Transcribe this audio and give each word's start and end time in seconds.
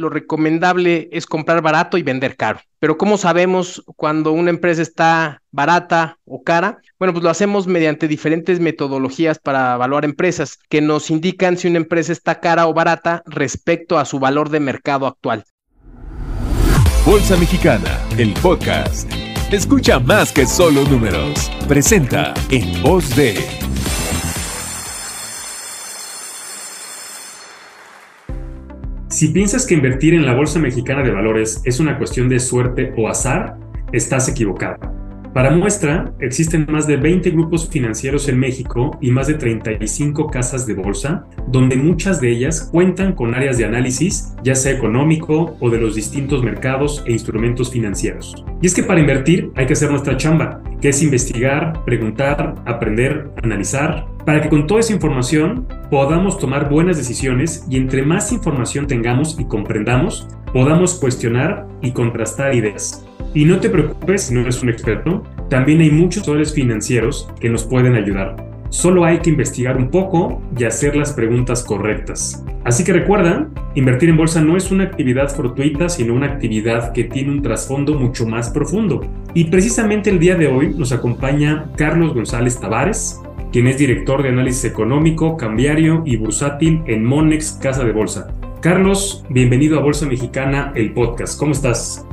lo 0.00 0.08
recomendable 0.08 1.08
es 1.12 1.26
comprar 1.26 1.62
barato 1.62 1.98
y 1.98 2.02
vender 2.02 2.36
caro. 2.36 2.60
Pero 2.78 2.96
¿cómo 2.98 3.18
sabemos 3.18 3.84
cuando 3.96 4.32
una 4.32 4.50
empresa 4.50 4.82
está 4.82 5.42
barata 5.50 6.18
o 6.24 6.42
cara? 6.42 6.78
Bueno, 6.98 7.12
pues 7.12 7.22
lo 7.22 7.30
hacemos 7.30 7.66
mediante 7.66 8.08
diferentes 8.08 8.58
metodologías 8.58 9.38
para 9.38 9.74
evaluar 9.74 10.04
empresas 10.04 10.58
que 10.68 10.80
nos 10.80 11.10
indican 11.10 11.56
si 11.56 11.68
una 11.68 11.78
empresa 11.78 12.12
está 12.12 12.40
cara 12.40 12.66
o 12.66 12.74
barata 12.74 13.22
respecto 13.26 13.98
a 13.98 14.04
su 14.04 14.18
valor 14.18 14.48
de 14.48 14.60
mercado 14.60 15.06
actual. 15.06 15.44
Bolsa 17.06 17.36
Mexicana, 17.36 17.98
el 18.18 18.32
podcast. 18.34 19.10
Escucha 19.50 19.98
más 19.98 20.32
que 20.32 20.46
solo 20.46 20.84
números. 20.84 21.50
Presenta 21.66 22.34
en 22.50 22.82
voz 22.82 23.16
de... 23.16 23.34
Si 29.10 29.26
piensas 29.26 29.66
que 29.66 29.74
invertir 29.74 30.14
en 30.14 30.24
la 30.24 30.34
Bolsa 30.34 30.60
Mexicana 30.60 31.02
de 31.02 31.10
Valores 31.10 31.62
es 31.64 31.80
una 31.80 31.98
cuestión 31.98 32.28
de 32.28 32.38
suerte 32.38 32.92
o 32.96 33.08
azar, 33.08 33.56
estás 33.90 34.28
equivocado. 34.28 34.78
Para 35.34 35.50
muestra, 35.50 36.12
existen 36.20 36.64
más 36.70 36.86
de 36.86 36.96
20 36.96 37.30
grupos 37.30 37.68
financieros 37.68 38.28
en 38.28 38.38
México 38.38 38.96
y 39.00 39.10
más 39.10 39.26
de 39.26 39.34
35 39.34 40.28
casas 40.28 40.64
de 40.64 40.74
bolsa, 40.74 41.24
donde 41.48 41.74
muchas 41.74 42.20
de 42.20 42.30
ellas 42.30 42.68
cuentan 42.70 43.12
con 43.12 43.34
áreas 43.34 43.58
de 43.58 43.64
análisis, 43.64 44.32
ya 44.44 44.54
sea 44.54 44.72
económico 44.72 45.56
o 45.58 45.70
de 45.70 45.80
los 45.80 45.96
distintos 45.96 46.44
mercados 46.44 47.02
e 47.04 47.10
instrumentos 47.12 47.72
financieros. 47.72 48.44
Y 48.62 48.66
es 48.66 48.74
que 48.74 48.84
para 48.84 49.00
invertir 49.00 49.50
hay 49.56 49.66
que 49.66 49.72
hacer 49.72 49.90
nuestra 49.90 50.16
chamba, 50.16 50.62
que 50.80 50.88
es 50.88 51.02
investigar, 51.02 51.84
preguntar, 51.84 52.54
aprender, 52.66 53.30
analizar, 53.42 54.06
para 54.24 54.40
que 54.40 54.48
con 54.48 54.66
toda 54.66 54.80
esa 54.80 54.92
información 54.92 55.66
podamos 55.90 56.38
tomar 56.38 56.68
buenas 56.68 56.96
decisiones 56.96 57.64
y 57.68 57.76
entre 57.76 58.04
más 58.04 58.32
información 58.32 58.86
tengamos 58.86 59.38
y 59.38 59.44
comprendamos, 59.44 60.28
podamos 60.52 60.94
cuestionar 60.94 61.66
y 61.82 61.92
contrastar 61.92 62.54
ideas. 62.54 63.06
Y 63.34 63.44
no 63.44 63.60
te 63.60 63.70
preocupes 63.70 64.22
si 64.24 64.34
no 64.34 64.40
eres 64.40 64.62
un 64.62 64.70
experto, 64.70 65.22
también 65.48 65.80
hay 65.80 65.90
muchos 65.90 66.22
asesores 66.22 66.52
financieros 66.52 67.28
que 67.40 67.48
nos 67.48 67.64
pueden 67.64 67.94
ayudar. 67.94 68.49
Solo 68.70 69.04
hay 69.04 69.18
que 69.18 69.30
investigar 69.30 69.76
un 69.76 69.90
poco 69.90 70.40
y 70.56 70.64
hacer 70.64 70.94
las 70.94 71.12
preguntas 71.12 71.64
correctas. 71.64 72.44
Así 72.64 72.84
que 72.84 72.92
recuerda, 72.92 73.48
invertir 73.74 74.10
en 74.10 74.16
bolsa 74.16 74.40
no 74.40 74.56
es 74.56 74.70
una 74.70 74.84
actividad 74.84 75.28
fortuita, 75.28 75.88
sino 75.88 76.14
una 76.14 76.26
actividad 76.26 76.92
que 76.92 77.04
tiene 77.04 77.32
un 77.32 77.42
trasfondo 77.42 77.94
mucho 77.94 78.26
más 78.26 78.50
profundo. 78.50 79.00
Y 79.34 79.44
precisamente 79.44 80.10
el 80.10 80.20
día 80.20 80.36
de 80.36 80.46
hoy 80.46 80.72
nos 80.76 80.92
acompaña 80.92 81.66
Carlos 81.76 82.14
González 82.14 82.60
Tavares, 82.60 83.20
quien 83.50 83.66
es 83.66 83.76
director 83.76 84.22
de 84.22 84.28
análisis 84.28 84.64
económico, 84.64 85.36
cambiario 85.36 86.02
y 86.06 86.16
bursátil 86.16 86.82
en 86.86 87.04
Monex 87.04 87.58
Casa 87.60 87.84
de 87.84 87.92
Bolsa. 87.92 88.28
Carlos, 88.60 89.24
bienvenido 89.30 89.78
a 89.78 89.82
Bolsa 89.82 90.06
Mexicana, 90.06 90.72
el 90.76 90.92
podcast. 90.92 91.38
¿Cómo 91.38 91.52
estás? 91.52 92.06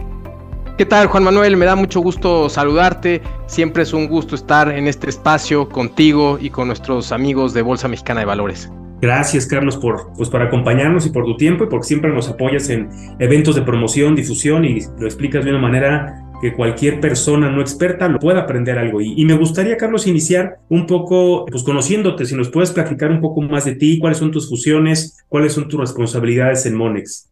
¿Qué 0.78 0.86
tal, 0.86 1.08
Juan 1.08 1.24
Manuel? 1.24 1.58
Me 1.58 1.66
da 1.66 1.76
mucho 1.76 2.02
gusto 2.02 2.50
saludarte. 2.50 3.24
Siempre 3.48 3.82
es 3.82 3.94
un 3.94 4.08
gusto 4.08 4.36
estar 4.36 4.70
en 4.70 4.86
este 4.86 5.10
espacio 5.10 5.68
contigo 5.68 6.38
y 6.40 6.52
con 6.52 6.68
nuestros 6.68 7.12
amigos 7.12 7.56
de 7.56 7.64
Bolsa 7.64 7.88
Mexicana 7.88 8.20
de 8.20 8.28
Valores. 8.28 8.72
Gracias, 9.02 9.48
Carlos, 9.48 9.76
por, 9.76 10.14
pues, 10.16 10.30
por 10.30 10.44
acompañarnos 10.44 11.08
y 11.08 11.10
por 11.10 11.26
tu 11.26 11.36
tiempo 11.36 11.64
y 11.64 11.68
porque 11.68 11.88
siempre 11.88 12.14
nos 12.14 12.30
apoyas 12.30 12.70
en 12.70 12.90
eventos 13.18 13.56
de 13.56 13.64
promoción, 13.64 14.16
difusión 14.16 14.66
y 14.66 14.82
lo 15.00 15.08
explicas 15.08 15.44
de 15.44 15.50
una 15.50 15.60
manera 15.60 16.24
que 16.44 16.54
cualquier 16.54 17.00
persona 17.00 17.50
no 17.50 17.60
experta 17.60 18.08
lo 18.08 18.20
pueda 18.20 18.42
aprender 18.42 18.78
algo. 18.78 19.02
Y, 19.02 19.26
me 19.26 19.34
gustaría, 19.34 19.78
Carlos, 19.78 20.06
iniciar 20.06 20.60
un 20.70 20.86
poco, 20.86 21.48
pues 21.48 21.64
conociéndote, 21.64 22.28
si 22.28 22.36
nos 22.36 22.50
puedes 22.50 22.70
platicar 22.70 23.10
un 23.10 23.20
poco 23.20 23.42
más 23.42 23.66
de 23.66 23.74
ti, 23.74 23.98
cuáles 23.98 24.20
son 24.20 24.30
tus 24.30 24.48
fusiones, 24.48 25.26
cuáles 25.28 25.54
son 25.54 25.68
tus 25.68 25.80
responsabilidades 25.80 26.68
en 26.68 26.76
Monex. 26.76 27.32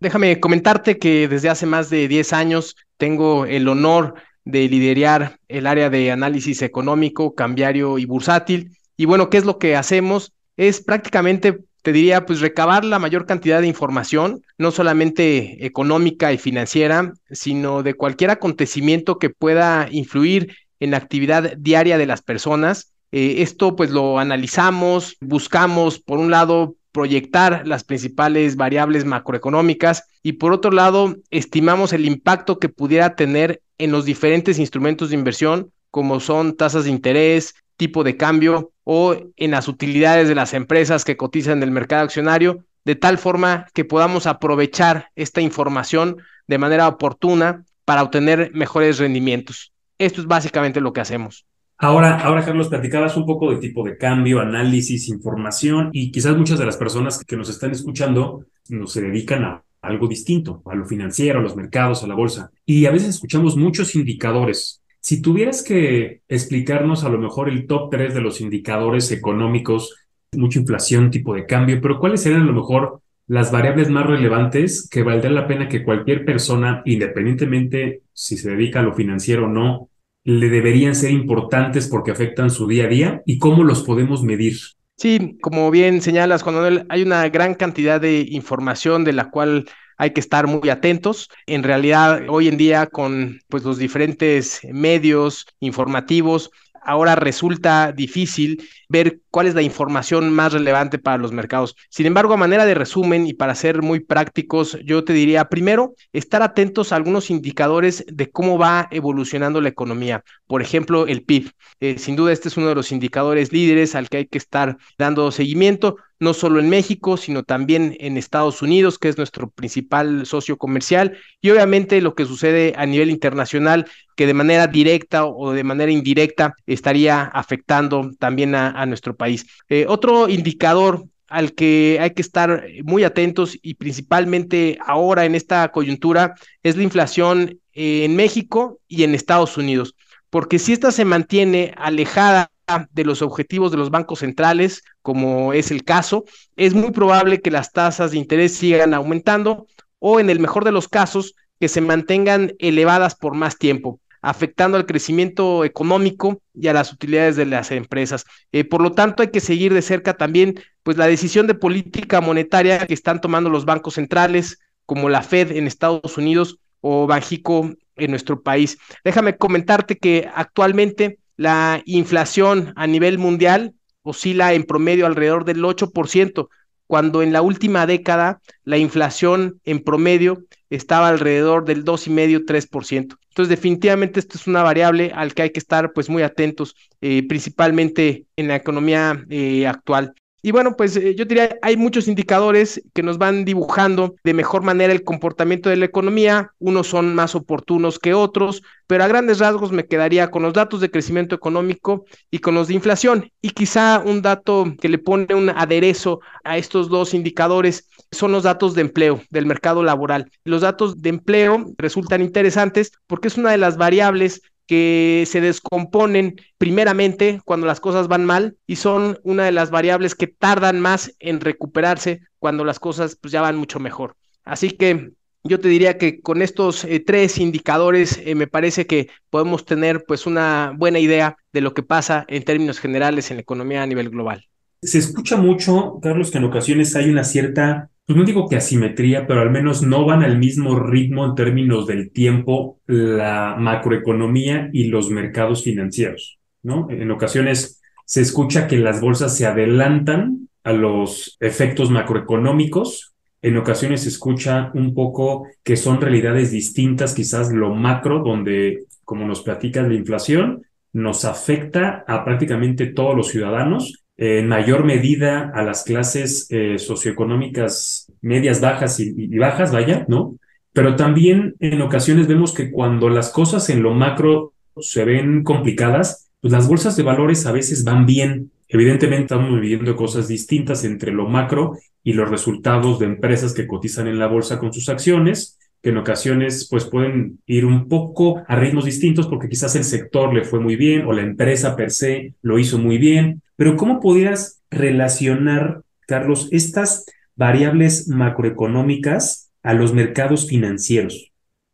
Déjame 0.00 0.38
comentarte 0.38 0.98
que 0.98 1.26
desde 1.26 1.48
hace 1.48 1.66
más 1.66 1.90
de 1.90 2.06
10 2.06 2.32
años 2.32 2.76
tengo 2.98 3.46
el 3.46 3.66
honor 3.66 4.14
de 4.44 4.68
liderar 4.68 5.38
el 5.48 5.66
área 5.66 5.90
de 5.90 6.12
análisis 6.12 6.62
económico, 6.62 7.34
cambiario 7.34 7.98
y 7.98 8.04
bursátil. 8.04 8.76
Y 8.96 9.06
bueno, 9.06 9.28
¿qué 9.28 9.38
es 9.38 9.44
lo 9.44 9.58
que 9.58 9.74
hacemos? 9.74 10.32
Es 10.56 10.80
prácticamente, 10.80 11.58
te 11.82 11.92
diría, 11.92 12.26
pues 12.26 12.40
recabar 12.40 12.84
la 12.84 13.00
mayor 13.00 13.26
cantidad 13.26 13.60
de 13.60 13.66
información, 13.66 14.40
no 14.56 14.70
solamente 14.70 15.66
económica 15.66 16.32
y 16.32 16.38
financiera, 16.38 17.12
sino 17.30 17.82
de 17.82 17.94
cualquier 17.94 18.30
acontecimiento 18.30 19.18
que 19.18 19.30
pueda 19.30 19.88
influir 19.90 20.54
en 20.80 20.92
la 20.92 20.96
actividad 20.98 21.56
diaria 21.56 21.98
de 21.98 22.06
las 22.06 22.22
personas. 22.22 22.92
Eh, 23.10 23.36
esto 23.38 23.74
pues 23.74 23.90
lo 23.90 24.18
analizamos, 24.20 25.16
buscamos, 25.20 25.98
por 25.98 26.18
un 26.18 26.30
lado, 26.30 26.76
proyectar 26.92 27.66
las 27.66 27.84
principales 27.84 28.56
variables 28.56 29.04
macroeconómicas 29.04 30.04
y 30.22 30.32
por 30.34 30.52
otro 30.52 30.70
lado, 30.70 31.16
estimamos 31.30 31.92
el 31.92 32.06
impacto 32.06 32.58
que 32.58 32.68
pudiera 32.68 33.14
tener 33.14 33.62
en 33.78 33.92
los 33.92 34.04
diferentes 34.04 34.58
instrumentos 34.58 35.10
de 35.10 35.16
inversión, 35.16 35.72
como 35.90 36.20
son 36.20 36.56
tasas 36.56 36.84
de 36.84 36.90
interés, 36.90 37.54
tipo 37.76 38.04
de 38.04 38.16
cambio 38.16 38.72
o 38.84 39.16
en 39.36 39.50
las 39.50 39.68
utilidades 39.68 40.28
de 40.28 40.34
las 40.34 40.54
empresas 40.54 41.04
que 41.04 41.16
cotizan 41.16 41.58
en 41.58 41.62
el 41.64 41.70
mercado 41.70 42.02
accionario, 42.02 42.64
de 42.84 42.96
tal 42.96 43.18
forma 43.18 43.66
que 43.74 43.84
podamos 43.84 44.26
aprovechar 44.26 45.10
esta 45.14 45.40
información 45.40 46.16
de 46.46 46.58
manera 46.58 46.88
oportuna 46.88 47.64
para 47.84 48.02
obtener 48.02 48.50
mejores 48.54 48.98
rendimientos. 48.98 49.72
Esto 49.98 50.20
es 50.20 50.26
básicamente 50.26 50.80
lo 50.80 50.92
que 50.92 51.00
hacemos. 51.00 51.46
Ahora, 51.80 52.18
ahora, 52.18 52.44
Carlos, 52.44 52.68
platicabas 52.68 53.16
un 53.16 53.24
poco 53.24 53.52
de 53.52 53.58
tipo 53.58 53.84
de 53.84 53.96
cambio, 53.96 54.40
análisis, 54.40 55.08
información, 55.08 55.90
y 55.92 56.10
quizás 56.10 56.36
muchas 56.36 56.58
de 56.58 56.66
las 56.66 56.76
personas 56.76 57.24
que 57.24 57.36
nos 57.36 57.48
están 57.48 57.70
escuchando 57.70 58.44
nos 58.68 58.92
se 58.92 59.00
dedican 59.00 59.44
a 59.44 59.62
algo 59.80 60.08
distinto, 60.08 60.60
a 60.66 60.74
lo 60.74 60.84
financiero, 60.84 61.38
a 61.38 61.42
los 61.42 61.54
mercados, 61.54 62.02
a 62.02 62.08
la 62.08 62.16
bolsa. 62.16 62.50
Y 62.66 62.86
a 62.86 62.90
veces 62.90 63.10
escuchamos 63.10 63.56
muchos 63.56 63.94
indicadores. 63.94 64.82
Si 65.00 65.22
tuvieras 65.22 65.62
que 65.62 66.22
explicarnos 66.26 67.04
a 67.04 67.08
lo 67.10 67.18
mejor 67.18 67.48
el 67.48 67.68
top 67.68 67.90
3 67.90 68.12
de 68.12 68.20
los 68.22 68.40
indicadores 68.40 69.12
económicos, 69.12 69.94
mucha 70.32 70.58
inflación, 70.58 71.12
tipo 71.12 71.34
de 71.34 71.46
cambio, 71.46 71.80
pero 71.80 72.00
cuáles 72.00 72.22
serían 72.22 72.42
a 72.42 72.46
lo 72.46 72.54
mejor 72.54 73.02
las 73.28 73.52
variables 73.52 73.88
más 73.88 74.04
relevantes 74.04 74.88
que 74.90 75.04
valdría 75.04 75.30
la 75.30 75.46
pena 75.46 75.68
que 75.68 75.84
cualquier 75.84 76.24
persona, 76.24 76.82
independientemente 76.86 78.02
si 78.12 78.36
se 78.36 78.50
dedica 78.50 78.80
a 78.80 78.82
lo 78.82 78.94
financiero 78.94 79.44
o 79.44 79.48
no, 79.48 79.90
le 80.24 80.48
deberían 80.48 80.94
ser 80.94 81.10
importantes 81.10 81.88
porque 81.88 82.10
afectan 82.10 82.50
su 82.50 82.66
día 82.66 82.84
a 82.84 82.88
día 82.88 83.22
y 83.24 83.38
cómo 83.38 83.64
los 83.64 83.82
podemos 83.82 84.22
medir? 84.22 84.58
Sí, 84.96 85.38
como 85.40 85.70
bien 85.70 86.02
señalas, 86.02 86.42
Juan 86.42 86.56
Manuel, 86.56 86.86
hay 86.88 87.02
una 87.02 87.28
gran 87.28 87.54
cantidad 87.54 88.00
de 88.00 88.26
información 88.28 89.04
de 89.04 89.12
la 89.12 89.30
cual 89.30 89.66
hay 89.96 90.10
que 90.10 90.20
estar 90.20 90.46
muy 90.46 90.70
atentos. 90.70 91.28
En 91.46 91.62
realidad, 91.62 92.22
hoy 92.28 92.48
en 92.48 92.56
día, 92.56 92.86
con 92.86 93.40
pues, 93.48 93.64
los 93.64 93.78
diferentes 93.78 94.60
medios 94.72 95.46
informativos, 95.60 96.50
ahora 96.88 97.14
resulta 97.14 97.92
difícil 97.92 98.66
ver 98.88 99.20
cuál 99.30 99.46
es 99.46 99.54
la 99.54 99.60
información 99.62 100.32
más 100.32 100.54
relevante 100.54 100.98
para 100.98 101.18
los 101.18 101.32
mercados. 101.32 101.76
Sin 101.90 102.06
embargo, 102.06 102.32
a 102.32 102.38
manera 102.38 102.64
de 102.64 102.74
resumen 102.74 103.26
y 103.26 103.34
para 103.34 103.54
ser 103.54 103.82
muy 103.82 104.00
prácticos, 104.00 104.78
yo 104.84 105.04
te 105.04 105.12
diría, 105.12 105.50
primero, 105.50 105.94
estar 106.14 106.42
atentos 106.42 106.90
a 106.90 106.96
algunos 106.96 107.30
indicadores 107.30 108.04
de 108.08 108.30
cómo 108.30 108.56
va 108.56 108.88
evolucionando 108.90 109.60
la 109.60 109.68
economía. 109.68 110.24
Por 110.46 110.62
ejemplo, 110.62 111.06
el 111.06 111.22
PIB. 111.22 111.50
Eh, 111.80 111.98
sin 111.98 112.16
duda, 112.16 112.32
este 112.32 112.48
es 112.48 112.56
uno 112.56 112.68
de 112.68 112.74
los 112.74 112.90
indicadores 112.90 113.52
líderes 113.52 113.94
al 113.94 114.08
que 114.08 114.16
hay 114.16 114.26
que 114.26 114.38
estar 114.38 114.78
dando 114.96 115.30
seguimiento 115.30 115.96
no 116.20 116.34
solo 116.34 116.58
en 116.58 116.68
México, 116.68 117.16
sino 117.16 117.44
también 117.44 117.96
en 118.00 118.16
Estados 118.16 118.62
Unidos, 118.62 118.98
que 118.98 119.08
es 119.08 119.16
nuestro 119.16 119.50
principal 119.50 120.26
socio 120.26 120.58
comercial, 120.58 121.16
y 121.40 121.50
obviamente 121.50 122.00
lo 122.00 122.14
que 122.14 122.24
sucede 122.24 122.74
a 122.76 122.86
nivel 122.86 123.10
internacional, 123.10 123.86
que 124.18 124.26
de 124.26 124.34
manera 124.34 124.66
directa 124.66 125.26
o 125.26 125.52
de 125.52 125.62
manera 125.62 125.92
indirecta 125.92 126.56
estaría 126.66 127.22
afectando 127.22 128.10
también 128.18 128.56
a, 128.56 128.84
nuestro 128.84 129.14
país. 129.14 129.46
Eh, 129.68 129.86
otro 129.88 130.28
indicador 130.28 131.04
al 131.28 131.52
que 131.52 131.98
hay 132.00 132.10
que 132.14 132.22
estar 132.22 132.64
muy 132.82 133.04
atentos 133.04 133.56
y 133.62 133.74
principalmente 133.74 134.76
ahora 134.84 135.24
en 135.24 135.36
esta 135.36 135.70
coyuntura 135.70 136.34
es 136.64 136.76
la 136.76 136.82
inflación 136.82 137.60
en 137.74 138.16
México 138.16 138.80
y 138.88 139.04
en 139.04 139.14
Estados 139.14 139.56
Unidos, 139.56 139.94
porque 140.30 140.58
si 140.58 140.72
esta 140.72 140.90
se 140.90 141.04
mantiene 141.04 141.72
alejada 141.76 142.50
de 142.90 143.04
los 143.04 143.22
objetivos 143.22 143.70
de 143.70 143.78
los 143.78 143.90
bancos 143.90 144.18
centrales, 144.18 144.82
como 145.00 145.52
es 145.52 145.70
el 145.70 145.84
caso, 145.84 146.24
es 146.56 146.74
muy 146.74 146.90
probable 146.90 147.40
que 147.40 147.52
las 147.52 147.70
tasas 147.70 148.10
de 148.10 148.18
interés 148.18 148.56
sigan 148.56 148.94
aumentando 148.94 149.68
o 150.00 150.18
en 150.18 150.28
el 150.28 150.40
mejor 150.40 150.64
de 150.64 150.72
los 150.72 150.88
casos 150.88 151.36
que 151.60 151.68
se 151.68 151.80
mantengan 151.80 152.54
elevadas 152.58 153.14
por 153.14 153.34
más 153.34 153.58
tiempo 153.58 154.00
afectando 154.22 154.76
al 154.76 154.86
crecimiento 154.86 155.64
económico 155.64 156.40
y 156.54 156.68
a 156.68 156.72
las 156.72 156.92
utilidades 156.92 157.36
de 157.36 157.46
las 157.46 157.70
empresas. 157.70 158.24
Eh, 158.52 158.64
por 158.64 158.82
lo 158.82 158.92
tanto, 158.92 159.22
hay 159.22 159.30
que 159.30 159.40
seguir 159.40 159.72
de 159.74 159.82
cerca 159.82 160.14
también 160.14 160.60
pues, 160.82 160.96
la 160.96 161.06
decisión 161.06 161.46
de 161.46 161.54
política 161.54 162.20
monetaria 162.20 162.86
que 162.86 162.94
están 162.94 163.20
tomando 163.20 163.50
los 163.50 163.64
bancos 163.64 163.94
centrales, 163.94 164.58
como 164.86 165.08
la 165.08 165.22
Fed 165.22 165.52
en 165.52 165.66
Estados 165.66 166.16
Unidos 166.16 166.58
o 166.80 167.06
Banjico 167.06 167.70
en 167.96 168.10
nuestro 168.10 168.42
país. 168.42 168.78
Déjame 169.04 169.36
comentarte 169.36 169.98
que 169.98 170.28
actualmente 170.34 171.18
la 171.36 171.82
inflación 171.84 172.72
a 172.76 172.86
nivel 172.86 173.18
mundial 173.18 173.74
oscila 174.02 174.54
en 174.54 174.64
promedio 174.64 175.06
alrededor 175.06 175.44
del 175.44 175.62
8%, 175.62 176.48
cuando 176.88 177.22
en 177.22 177.32
la 177.32 177.42
última 177.42 177.86
década 177.86 178.40
la 178.64 178.78
inflación 178.78 179.60
en 179.64 179.84
promedio 179.84 180.42
estaba 180.70 181.08
alrededor 181.08 181.64
del 181.64 181.84
2,5-3%. 181.84 183.16
Entonces, 183.28 183.48
definitivamente 183.48 184.18
esto 184.18 184.36
es 184.36 184.48
una 184.48 184.64
variable 184.64 185.12
al 185.14 185.32
que 185.32 185.42
hay 185.42 185.50
que 185.50 185.60
estar 185.60 185.92
pues 185.92 186.08
muy 186.08 186.22
atentos, 186.22 186.74
eh, 187.00 187.24
principalmente 187.28 188.26
en 188.34 188.48
la 188.48 188.56
economía 188.56 189.24
eh, 189.30 189.66
actual. 189.66 190.14
Y 190.40 190.52
bueno, 190.52 190.76
pues 190.76 190.96
eh, 190.96 191.16
yo 191.16 191.24
diría, 191.24 191.58
hay 191.62 191.76
muchos 191.76 192.06
indicadores 192.06 192.80
que 192.94 193.02
nos 193.02 193.18
van 193.18 193.44
dibujando 193.44 194.14
de 194.22 194.34
mejor 194.34 194.62
manera 194.62 194.92
el 194.92 195.02
comportamiento 195.02 195.68
de 195.68 195.76
la 195.76 195.86
economía. 195.86 196.52
Unos 196.60 196.86
son 196.86 197.14
más 197.14 197.34
oportunos 197.34 197.98
que 197.98 198.14
otros, 198.14 198.62
pero 198.86 199.02
a 199.02 199.08
grandes 199.08 199.40
rasgos 199.40 199.72
me 199.72 199.86
quedaría 199.86 200.30
con 200.30 200.42
los 200.44 200.52
datos 200.52 200.80
de 200.80 200.90
crecimiento 200.90 201.34
económico 201.34 202.04
y 202.30 202.38
con 202.38 202.54
los 202.54 202.68
de 202.68 202.74
inflación. 202.74 203.32
Y 203.42 203.50
quizá 203.50 204.00
un 204.04 204.22
dato 204.22 204.74
que 204.80 204.88
le 204.88 204.98
pone 204.98 205.34
un 205.34 205.50
aderezo 205.50 206.20
a 206.44 206.56
estos 206.56 206.88
dos 206.88 207.14
indicadores 207.14 207.88
son 208.12 208.30
los 208.30 208.44
datos 208.44 208.74
de 208.74 208.82
empleo 208.82 209.20
del 209.30 209.46
mercado 209.46 209.82
laboral. 209.82 210.30
Los 210.44 210.62
datos 210.62 211.02
de 211.02 211.10
empleo 211.10 211.66
resultan 211.78 212.22
interesantes 212.22 212.92
porque 213.08 213.28
es 213.28 213.36
una 213.38 213.50
de 213.50 213.58
las 213.58 213.76
variables 213.76 214.40
que 214.68 215.24
se 215.26 215.40
descomponen 215.40 216.36
primeramente 216.58 217.40
cuando 217.44 217.66
las 217.66 217.80
cosas 217.80 218.06
van 218.06 218.26
mal 218.26 218.56
y 218.66 218.76
son 218.76 219.18
una 219.24 219.44
de 219.46 219.52
las 219.52 219.70
variables 219.70 220.14
que 220.14 220.26
tardan 220.26 220.78
más 220.78 221.14
en 221.18 221.40
recuperarse 221.40 222.20
cuando 222.38 222.64
las 222.64 222.78
cosas 222.78 223.16
pues, 223.20 223.32
ya 223.32 223.40
van 223.40 223.56
mucho 223.56 223.80
mejor. 223.80 224.14
Así 224.44 224.70
que 224.70 225.12
yo 225.42 225.58
te 225.58 225.68
diría 225.68 225.96
que 225.96 226.20
con 226.20 226.42
estos 226.42 226.84
eh, 226.84 227.00
tres 227.00 227.38
indicadores 227.38 228.20
eh, 228.24 228.34
me 228.34 228.46
parece 228.46 228.86
que 228.86 229.08
podemos 229.30 229.64
tener 229.64 230.04
pues 230.06 230.26
una 230.26 230.74
buena 230.76 230.98
idea 230.98 231.38
de 231.52 231.62
lo 231.62 231.72
que 231.72 231.82
pasa 231.82 232.26
en 232.28 232.44
términos 232.44 232.78
generales 232.78 233.30
en 233.30 233.38
la 233.38 233.42
economía 233.42 233.82
a 233.82 233.86
nivel 233.86 234.10
global. 234.10 234.44
Se 234.82 234.98
escucha 234.98 235.38
mucho, 235.38 235.98
Carlos, 236.02 236.30
que 236.30 236.38
en 236.38 236.44
ocasiones 236.44 236.94
hay 236.94 237.08
una 237.08 237.24
cierta 237.24 237.90
pues 238.08 238.16
no 238.16 238.24
digo 238.24 238.48
que 238.48 238.56
asimetría, 238.56 239.26
pero 239.26 239.42
al 239.42 239.50
menos 239.50 239.82
no 239.82 240.06
van 240.06 240.22
al 240.22 240.38
mismo 240.38 240.80
ritmo 240.80 241.26
en 241.26 241.34
términos 241.34 241.86
del 241.86 242.10
tiempo 242.10 242.80
la 242.86 243.54
macroeconomía 243.58 244.70
y 244.72 244.84
los 244.84 245.10
mercados 245.10 245.62
financieros, 245.62 246.38
¿no? 246.62 246.88
En 246.88 247.10
ocasiones 247.10 247.82
se 248.06 248.22
escucha 248.22 248.66
que 248.66 248.78
las 248.78 249.02
bolsas 249.02 249.36
se 249.36 249.44
adelantan 249.44 250.48
a 250.64 250.72
los 250.72 251.36
efectos 251.40 251.90
macroeconómicos, 251.90 253.14
en 253.42 253.58
ocasiones 253.58 254.04
se 254.04 254.08
escucha 254.08 254.70
un 254.72 254.94
poco 254.94 255.46
que 255.62 255.76
son 255.76 256.00
realidades 256.00 256.50
distintas, 256.50 257.12
quizás 257.12 257.52
lo 257.52 257.74
macro, 257.74 258.20
donde, 258.20 258.84
como 259.04 259.26
nos 259.26 259.42
platicas, 259.42 259.86
la 259.86 259.92
inflación 259.92 260.62
nos 260.94 261.26
afecta 261.26 262.04
a 262.08 262.24
prácticamente 262.24 262.86
todos 262.86 263.14
los 263.14 263.28
ciudadanos 263.28 264.02
en 264.18 264.48
mayor 264.48 264.84
medida 264.84 265.52
a 265.54 265.62
las 265.62 265.84
clases 265.84 266.48
eh, 266.50 266.76
socioeconómicas 266.78 268.12
medias, 268.20 268.60
bajas 268.60 268.98
y, 268.98 269.38
bajas, 269.38 269.72
vaya, 269.72 270.04
¿no? 270.08 270.36
Pero 270.72 270.96
también 270.96 271.54
en 271.60 271.80
ocasiones 271.80 272.26
vemos 272.26 272.52
que 272.52 272.70
cuando 272.70 273.08
las 273.08 273.30
cosas 273.30 273.70
en 273.70 273.82
lo 273.82 273.94
macro 273.94 274.52
se 274.80 275.04
ven 275.04 275.44
complicadas, 275.44 276.30
pues 276.40 276.52
las 276.52 276.68
bolsas 276.68 276.96
de 276.96 277.04
valores 277.04 277.46
a 277.46 277.52
veces 277.52 277.84
van 277.84 278.06
bien. 278.06 278.50
Evidentemente 278.68 279.34
estamos 279.34 279.60
viviendo 279.60 279.94
cosas 279.94 280.26
distintas 280.26 280.84
entre 280.84 281.12
lo 281.12 281.28
macro 281.28 281.78
y 282.02 282.12
los 282.12 282.28
resultados 282.28 282.98
de 282.98 283.06
empresas 283.06 283.54
que 283.54 283.68
cotizan 283.68 284.08
en 284.08 284.18
la 284.18 284.26
bolsa 284.26 284.58
con 284.58 284.72
sus 284.72 284.88
acciones, 284.88 285.58
que 285.80 285.90
en 285.90 285.96
ocasiones 285.96 286.66
pues 286.68 286.84
pueden 286.86 287.38
ir 287.46 287.64
un 287.64 287.88
poco 287.88 288.42
a 288.48 288.56
ritmos 288.56 288.84
distintos 288.84 289.28
porque 289.28 289.48
quizás 289.48 289.76
el 289.76 289.84
sector 289.84 290.34
le 290.34 290.42
fue 290.44 290.58
muy 290.58 290.74
bien 290.74 291.06
o 291.06 291.12
la 291.12 291.22
empresa 291.22 291.76
per 291.76 291.92
se 291.92 292.34
lo 292.42 292.58
hizo 292.58 292.78
muy 292.78 292.98
bien, 292.98 293.42
pero 293.58 293.76
¿cómo 293.76 293.98
podrías 293.98 294.62
relacionar, 294.70 295.82
Carlos, 296.06 296.48
estas 296.52 297.06
variables 297.34 298.06
macroeconómicas 298.06 299.50
a 299.64 299.74
los 299.74 299.92
mercados 299.92 300.46
financieros? 300.46 301.32